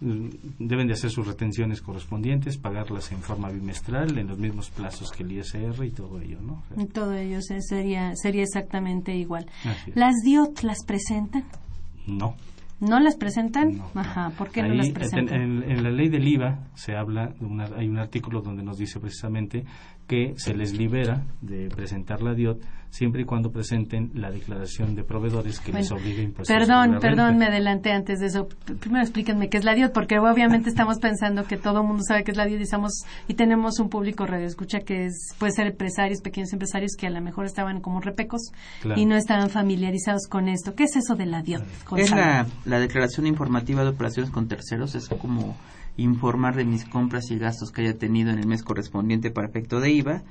[0.00, 5.10] mm, deben de hacer sus retenciones correspondientes, pagarlas en forma bimestral, en los mismos plazos
[5.12, 6.62] que el ISR y todo ello, ¿no?
[6.92, 9.46] Todo ello sería, sería exactamente igual.
[9.94, 11.44] ¿Las DIOT las presentan?
[12.06, 12.36] No.
[12.80, 13.80] ¿No las presentan?
[13.94, 15.62] Ajá, ¿por qué no las presentan?
[15.62, 17.32] En, la ley del IVA se habla,
[17.76, 19.64] hay un artículo donde nos dice precisamente
[20.06, 22.62] que se les libera de presentar la DIOT
[22.94, 26.56] siempre y cuando presenten la declaración de proveedores que les obligue a impuestos.
[26.56, 28.46] Perdón, perdón, me adelanté antes de eso.
[28.78, 32.22] Primero explíquenme qué es la DIOT, porque obviamente estamos pensando que todo el mundo sabe
[32.22, 35.66] qué es la DIOT y, y tenemos un público radio escucha que es, puede ser
[35.66, 38.52] empresarios, pequeños empresarios que a lo mejor estaban como repecos
[38.94, 40.76] y no estaban familiarizados con esto.
[40.76, 41.64] ¿Qué es eso de la DIOT?
[41.96, 45.56] Es la, la declaración informativa de operaciones con terceros, es como
[45.96, 49.80] informar de mis compras y gastos que haya tenido en el mes correspondiente para efecto
[49.80, 50.22] de IVA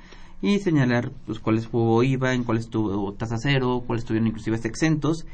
[0.42, 5.26] y señalar pues cuáles hubo IVA, en cuáles tuvo tasa cero, cuáles estuvieron inclusive exentos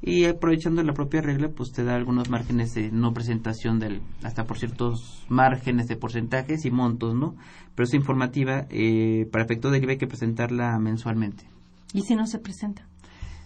[0.00, 4.44] y aprovechando la propia regla pues te da algunos márgenes de no presentación del hasta
[4.44, 7.34] por ciertos márgenes de porcentajes y montos, ¿no?
[7.74, 11.44] Pero esta informativa eh, para efecto de IVA hay que presentarla mensualmente.
[11.94, 12.86] ¿Y si no se presenta?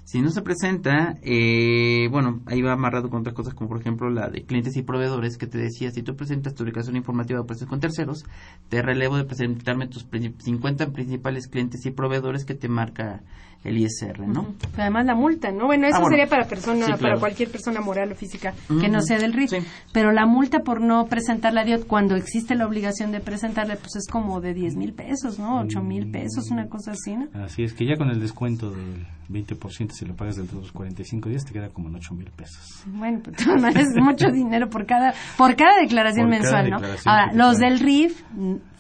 [0.05, 4.11] Si no se presenta, eh, bueno, ahí va amarrado con otras cosas, como por ejemplo
[4.11, 7.47] la de clientes y proveedores, que te decía, si tú presentas tu ubicación informativa de
[7.47, 8.25] precios con terceros,
[8.69, 10.07] te relevo de presentarme tus
[10.39, 13.23] 50 principales clientes y proveedores que te marca
[13.65, 14.55] el ISR, ¿no?
[14.77, 15.67] Además la multa, ¿no?
[15.67, 19.19] Bueno, eso ah, sería para persona, para cualquier persona moral o física que no sea
[19.19, 19.53] del RIF.
[19.93, 23.97] Pero la multa por no presentar la DIOT cuando existe la obligación de presentarla, pues
[23.97, 25.61] es como de 10 mil pesos, ¿no?
[25.61, 27.29] 8 mil pesos, una cosa así, ¿no?
[27.45, 30.73] Así es que ya con el descuento del 20%, si lo pagas dentro de los
[30.73, 32.85] 45 días, te queda como en 8 mil pesos.
[32.87, 33.37] Bueno, pues
[33.77, 36.77] es mucho dinero por cada, por cada declaración mensual, ¿no?
[37.05, 38.23] Ahora, los del RIF,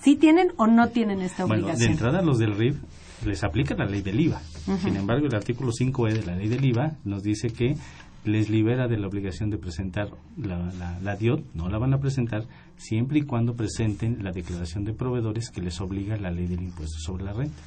[0.00, 1.76] ¿sí tienen o no tienen esta obligación?
[1.76, 2.82] Bueno, de entrada los del RIF
[3.24, 4.40] les aplica la ley del IVA.
[4.82, 7.76] Sin embargo, el artículo 5E de la ley del IVA nos dice que
[8.24, 12.44] les libera de la obligación de presentar la, la, DIOT, no la van a presentar
[12.76, 16.98] siempre y cuando presenten la declaración de proveedores que les obliga la ley del impuesto
[17.00, 17.62] sobre la renta.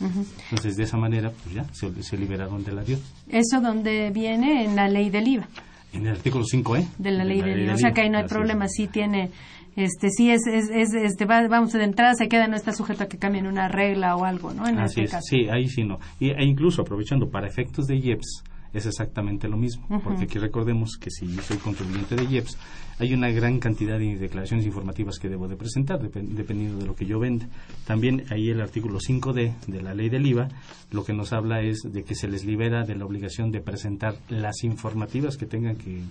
[0.00, 3.00] Entonces, de esa manera, pues ya se, liberaron de la DIOT.
[3.28, 4.64] ¿Eso donde viene?
[4.64, 5.48] En la ley del IVA.
[5.92, 6.86] En el artículo 5E.
[6.98, 7.74] De la ley, del, IVA.
[7.74, 9.30] O sea que ahí no hay problema, sí tiene
[9.78, 13.16] este sí es, es, este vamos de entrada se queda no está sujeto a que
[13.16, 15.98] cambien una regla o algo no en Así este sí ahí sí no.
[16.18, 20.98] Y, e incluso aprovechando para efectos de IEPS es exactamente lo mismo porque aquí recordemos
[21.00, 22.58] que si yo soy contribuyente de IEPS
[22.98, 27.06] hay una gran cantidad de declaraciones informativas que debo de presentar dependiendo de lo que
[27.06, 27.46] yo venda
[27.86, 30.48] también ahí el artículo 5D de la ley del IVA
[30.90, 34.16] lo que nos habla es de que se les libera de la obligación de presentar
[34.28, 36.02] las informativas que tengan que,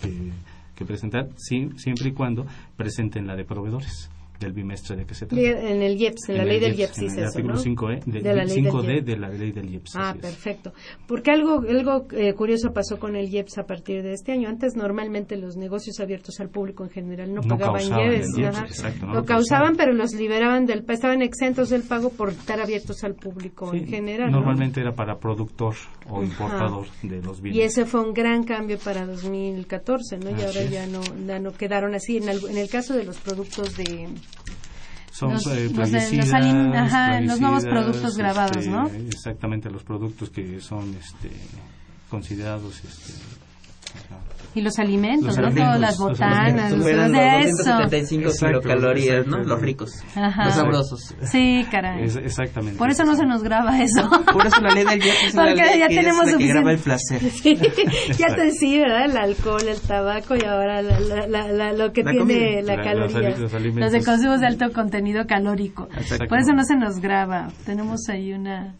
[0.00, 0.30] que
[0.80, 4.10] que presentar siempre y cuando presenten la de proveedores
[4.40, 5.42] del bimestre de que se trata.
[5.42, 8.56] En el IEPS, en, la ley del IEPS, en el artículo 5E, de, la ley
[8.56, 9.92] 5D de la ley del IEPS.
[9.96, 10.72] Ah, perfecto.
[11.06, 14.48] Porque algo, algo eh, curioso pasó con el IEPS a partir de este año.
[14.48, 19.02] Antes normalmente los negocios abiertos al público en general no, pagaban IEPS.
[19.02, 23.72] lo, causaban, pero los liberaban del estaban exentos del pago por estar abiertos al público
[23.74, 24.30] en general.
[24.30, 25.74] Normalmente era para productor
[26.10, 27.58] o importador de los bienes.
[27.58, 30.30] Y ese fue un gran cambio para 2014, ¿no?
[30.30, 32.16] Y ahora ya no, ya no quedaron así.
[32.16, 34.08] En en el caso de los productos de
[35.12, 35.68] son los, eh,
[37.22, 38.86] los, nuevos productos grabados, este, ¿no?
[38.86, 41.30] Exactamente, los productos que son este,
[42.08, 43.12] considerados este,
[44.54, 45.50] y los alimentos, ¿no?
[45.50, 47.78] Todas las botanas, los, los, de eso.
[47.78, 49.38] 275 kilocalorías, ¿no?
[49.38, 51.14] Los ricos, los sabrosos.
[51.22, 52.04] Sí, caray.
[52.04, 52.76] exactamente.
[52.76, 54.08] Por eso no se nos graba eso.
[54.32, 56.46] Por eso la ley del día es Porque ley ya que tenemos es la que
[56.48, 57.20] graba el placer.
[57.40, 57.56] Sí,
[58.18, 59.04] ya te sí, ¿verdad?
[59.06, 63.30] El alcohol, el tabaco y ahora la, la, lo que tiene la, caloría.
[63.30, 65.88] Los, los de consumos de alto contenido calórico.
[66.28, 67.48] Por eso no se nos graba.
[67.64, 68.74] Tenemos ahí una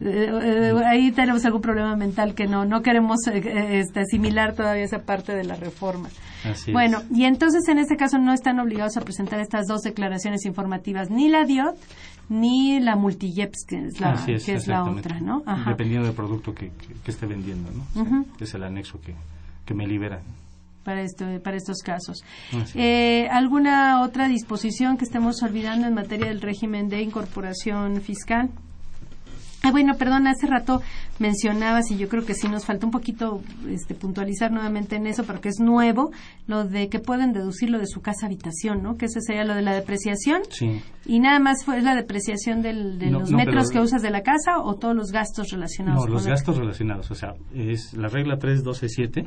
[0.00, 4.84] eh, eh, ahí tenemos algún problema mental que no no queremos eh, este, asimilar todavía
[4.84, 6.08] esa parte de la reforma.
[6.72, 11.10] bueno, y entonces en este caso no están obligados a presentar estas dos declaraciones informativas,
[11.10, 11.76] ni la DIOT
[12.28, 15.42] ni la Multijeps, que es la, que es la otra, ¿no?
[15.66, 16.70] Dependiendo del producto que,
[17.02, 18.26] que, esté vendiendo, ¿no?
[18.38, 19.14] es el anexo que,
[19.64, 20.20] que me libera
[20.84, 22.22] para, esto, para estos casos.
[23.30, 28.50] ¿Alguna otra disposición que estemos olvidando en materia del régimen de incorporación fiscal?
[29.68, 30.80] Ah, bueno, perdón, hace rato
[31.18, 35.24] mencionabas y yo creo que sí nos falta un poquito este, puntualizar nuevamente en eso,
[35.24, 36.10] porque es nuevo,
[36.46, 38.96] lo de que pueden deducirlo de su casa habitación, ¿no?
[38.96, 40.42] Que ese sería lo de la depreciación.
[40.50, 40.80] Sí.
[41.04, 42.72] Y nada más fue la depreciación de
[43.10, 46.06] los metros que usas de la casa o todos los gastos relacionados.
[46.06, 49.26] No, los gastos relacionados, o sea, es la regla 3.12.7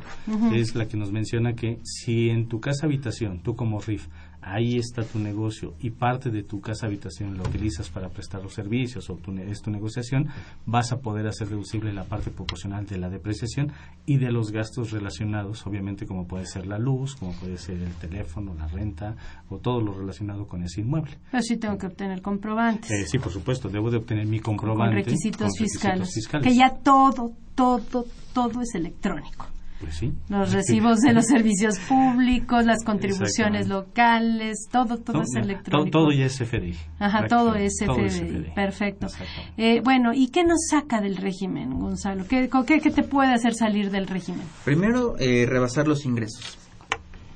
[0.52, 4.08] es la que nos menciona que si en tu casa habitación, tú como RIF,
[4.42, 8.54] ahí está tu negocio y parte de tu casa habitación la utilizas para prestar los
[8.54, 10.28] servicios o tu, es tu negociación,
[10.66, 13.72] vas a poder hacer deducible la parte proporcional de la depreciación
[14.04, 17.94] y de los gastos relacionados, obviamente como puede ser la luz, como puede ser el
[17.94, 19.16] teléfono, la renta
[19.48, 21.18] o todo lo relacionado con ese inmueble.
[21.30, 22.90] Pero sí tengo que obtener comprobantes.
[22.90, 24.96] Eh, sí, por supuesto, debo de obtener mi comprobante.
[24.96, 29.46] Con requisitos, fiscales, Que ya todo, todo, todo es electrónico.
[29.82, 30.12] Pues sí.
[30.28, 35.98] Los recibos de los servicios públicos, las contribuciones locales, todo, todo es electrónico.
[35.98, 36.76] Todo, ya es FDI.
[37.00, 38.52] Ajá, todo es FDI.
[38.54, 39.08] Perfecto.
[39.56, 42.24] Eh, bueno, ¿y qué nos saca del régimen, Gonzalo?
[42.28, 44.46] ¿Qué, qué, te puede hacer salir del régimen?
[44.64, 46.58] Primero, eh, rebasar los ingresos.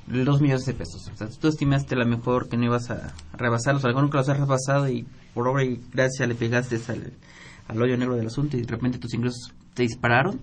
[0.07, 1.05] Dos millones de pesos.
[1.13, 4.29] O sea, tú estimaste a lo mejor que no ibas a rebasarlos, algunos que los
[4.29, 7.11] has rebasado y por obra y gracia le pegaste al,
[7.67, 10.39] al hoyo negro del asunto y de repente tus ingresos te dispararon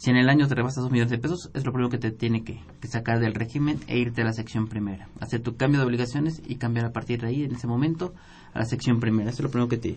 [0.00, 2.10] si en el año te rebasas dos millones de pesos, es lo primero que te
[2.10, 5.10] tiene que, sacar del régimen e irte a la sección primera.
[5.20, 8.14] Hacer tu cambio de obligaciones y cambiar a partir de ahí, en ese momento,
[8.54, 9.28] a la sección primera.
[9.28, 9.96] Eso es lo primero que te,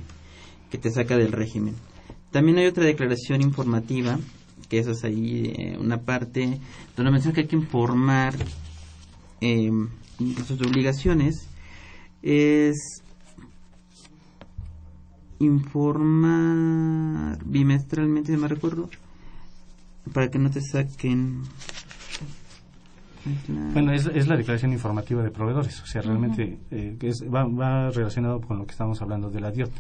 [0.70, 1.76] que te saca del régimen.
[2.32, 4.20] También hay otra declaración informativa,
[4.68, 6.60] que eso es ahí eh, una parte
[6.98, 8.36] donde menciona que hay que informar
[9.40, 9.72] eh,
[10.46, 11.48] sus obligaciones.
[12.22, 13.02] Es
[15.40, 18.90] informar bimestralmente, si me recuerdo,
[20.12, 21.44] para que no te saquen
[23.48, 26.98] bueno, es, es, la declaración informativa de proveedores, o sea, realmente eh,
[27.34, 29.72] va, relacionado con lo que estamos hablando de la DIOT.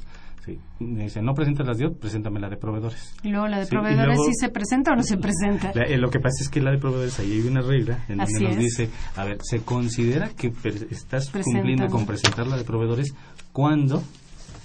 [0.45, 0.59] Sí.
[0.79, 3.15] Me dice, no presentas la DIOT, preséntame la de proveedores.
[3.23, 5.71] Y luego la de proveedores, ¿sí se presenta o no se presenta?
[5.71, 8.39] Eh, lo que pasa es que la de proveedores, ahí hay una regla en donde
[8.39, 10.53] nos dice, a ver, se considera que
[10.89, 13.13] estás cumpliendo con presentar la de proveedores
[13.51, 14.03] cuando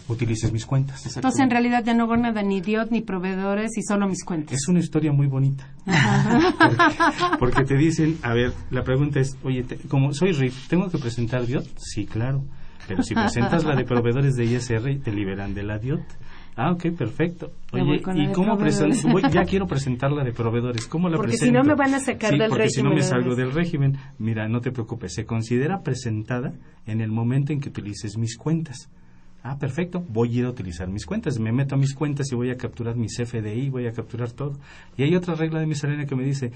[0.09, 1.05] utilices mis cuentas.
[1.17, 4.55] Entonces, en realidad ya no nada, ni DIOT, ni proveedores, y solo mis cuentas.
[4.55, 5.69] Es una historia muy bonita.
[7.39, 11.47] porque, te dicen, a ver, la pregunta es, oye, como soy RIF, ¿tengo que presentar
[11.47, 11.67] DIOT?
[11.79, 12.45] Sí, claro.
[12.87, 16.01] Pero si presentas la de proveedores de ISR, te liberan de la DIOT.
[16.57, 17.53] Ah, ok, perfecto.
[17.71, 18.97] Oye, ¿y cómo presento?
[19.33, 20.89] ya quiero presentar la de proveedores.
[20.89, 21.53] ¿Cómo la porque presento?
[21.53, 22.71] Porque si no me van a sacar del porque régimen.
[22.71, 23.97] si no me salgo del régimen.
[24.19, 25.15] Mira, no te preocupes.
[25.15, 26.55] Se considera presentada
[26.85, 28.91] en el momento en que utilices mis cuentas.
[29.43, 32.35] Ah, perfecto, voy a ir a utilizar mis cuentas, me meto a mis cuentas y
[32.35, 34.59] voy a capturar mis FDI, voy a capturar todo.
[34.97, 36.53] Y hay otra regla de miscelánea que me dice,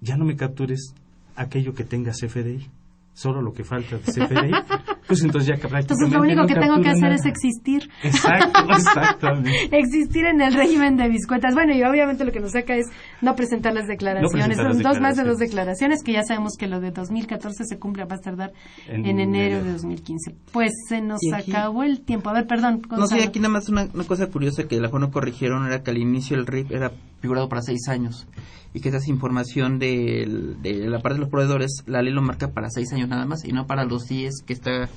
[0.00, 0.94] ya no me captures
[1.36, 2.68] aquello que tenga FDI
[3.14, 4.50] solo lo que falta de CFDI,
[5.06, 7.90] pues entonces ya prácticamente Entonces lo único que tengo que hacer es existir.
[8.02, 9.68] Exacto, exactamente.
[9.76, 11.54] existir en el régimen de mis cuentas.
[11.54, 12.86] Bueno, y obviamente lo que nos saca es
[13.20, 14.56] no presentar las declaraciones.
[14.56, 18.04] Son dos más de dos declaraciones que ya sabemos que lo de 2014 se cumple
[18.04, 18.52] a más tardar
[18.88, 20.34] en, enero de 2015.
[20.52, 22.30] Pues se nos acabó el tiempo.
[22.30, 22.82] A ver, perdón.
[22.90, 25.98] No sé, aquí nada más una, cosa curiosa que la no corrigieron era que al
[25.98, 28.28] inicio el RIP era figurado para seis años
[28.74, 32.48] y que esa información de, de la parte de los proveedores, la ley lo marca
[32.48, 34.88] para seis años nada más y no para los 10 que está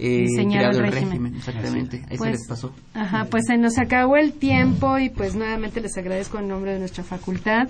[0.00, 1.34] eh, el régimen.
[1.36, 2.72] Exactamente, ahí se pues, les pasó.
[2.94, 6.78] Ajá, pues se nos acabó el tiempo y pues nuevamente les agradezco en nombre de
[6.78, 7.68] nuestra facultad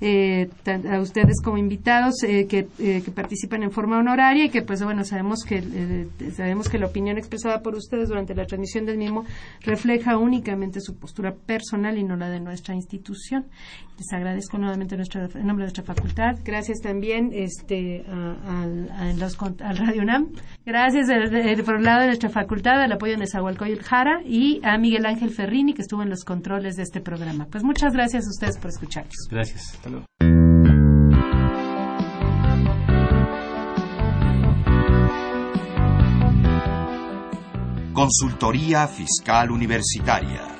[0.00, 4.62] eh, a ustedes como invitados eh, que, eh, que, participan en forma honoraria y que
[4.62, 8.86] pues bueno sabemos que eh, sabemos que la opinión expresada por ustedes durante la transmisión
[8.86, 9.26] del mismo
[9.60, 13.44] refleja únicamente su postura personal y no la de nuestra institución.
[13.98, 16.38] Les agradezco nuevamente nuestra, en nombre de nuestra facultad.
[16.42, 20.28] Gracias también este a, al Radio UNAM.
[20.64, 21.10] Gracias
[21.70, 25.30] por el lado de nuestra facultad, al apoyo de Nezahualcóyotl Jara y a Miguel Ángel
[25.30, 27.46] Ferrini, que estuvo en los controles de este programa.
[27.48, 29.14] Pues muchas gracias a ustedes por escucharnos.
[29.30, 29.78] Gracias.
[37.92, 40.59] Consultoría Fiscal Universitaria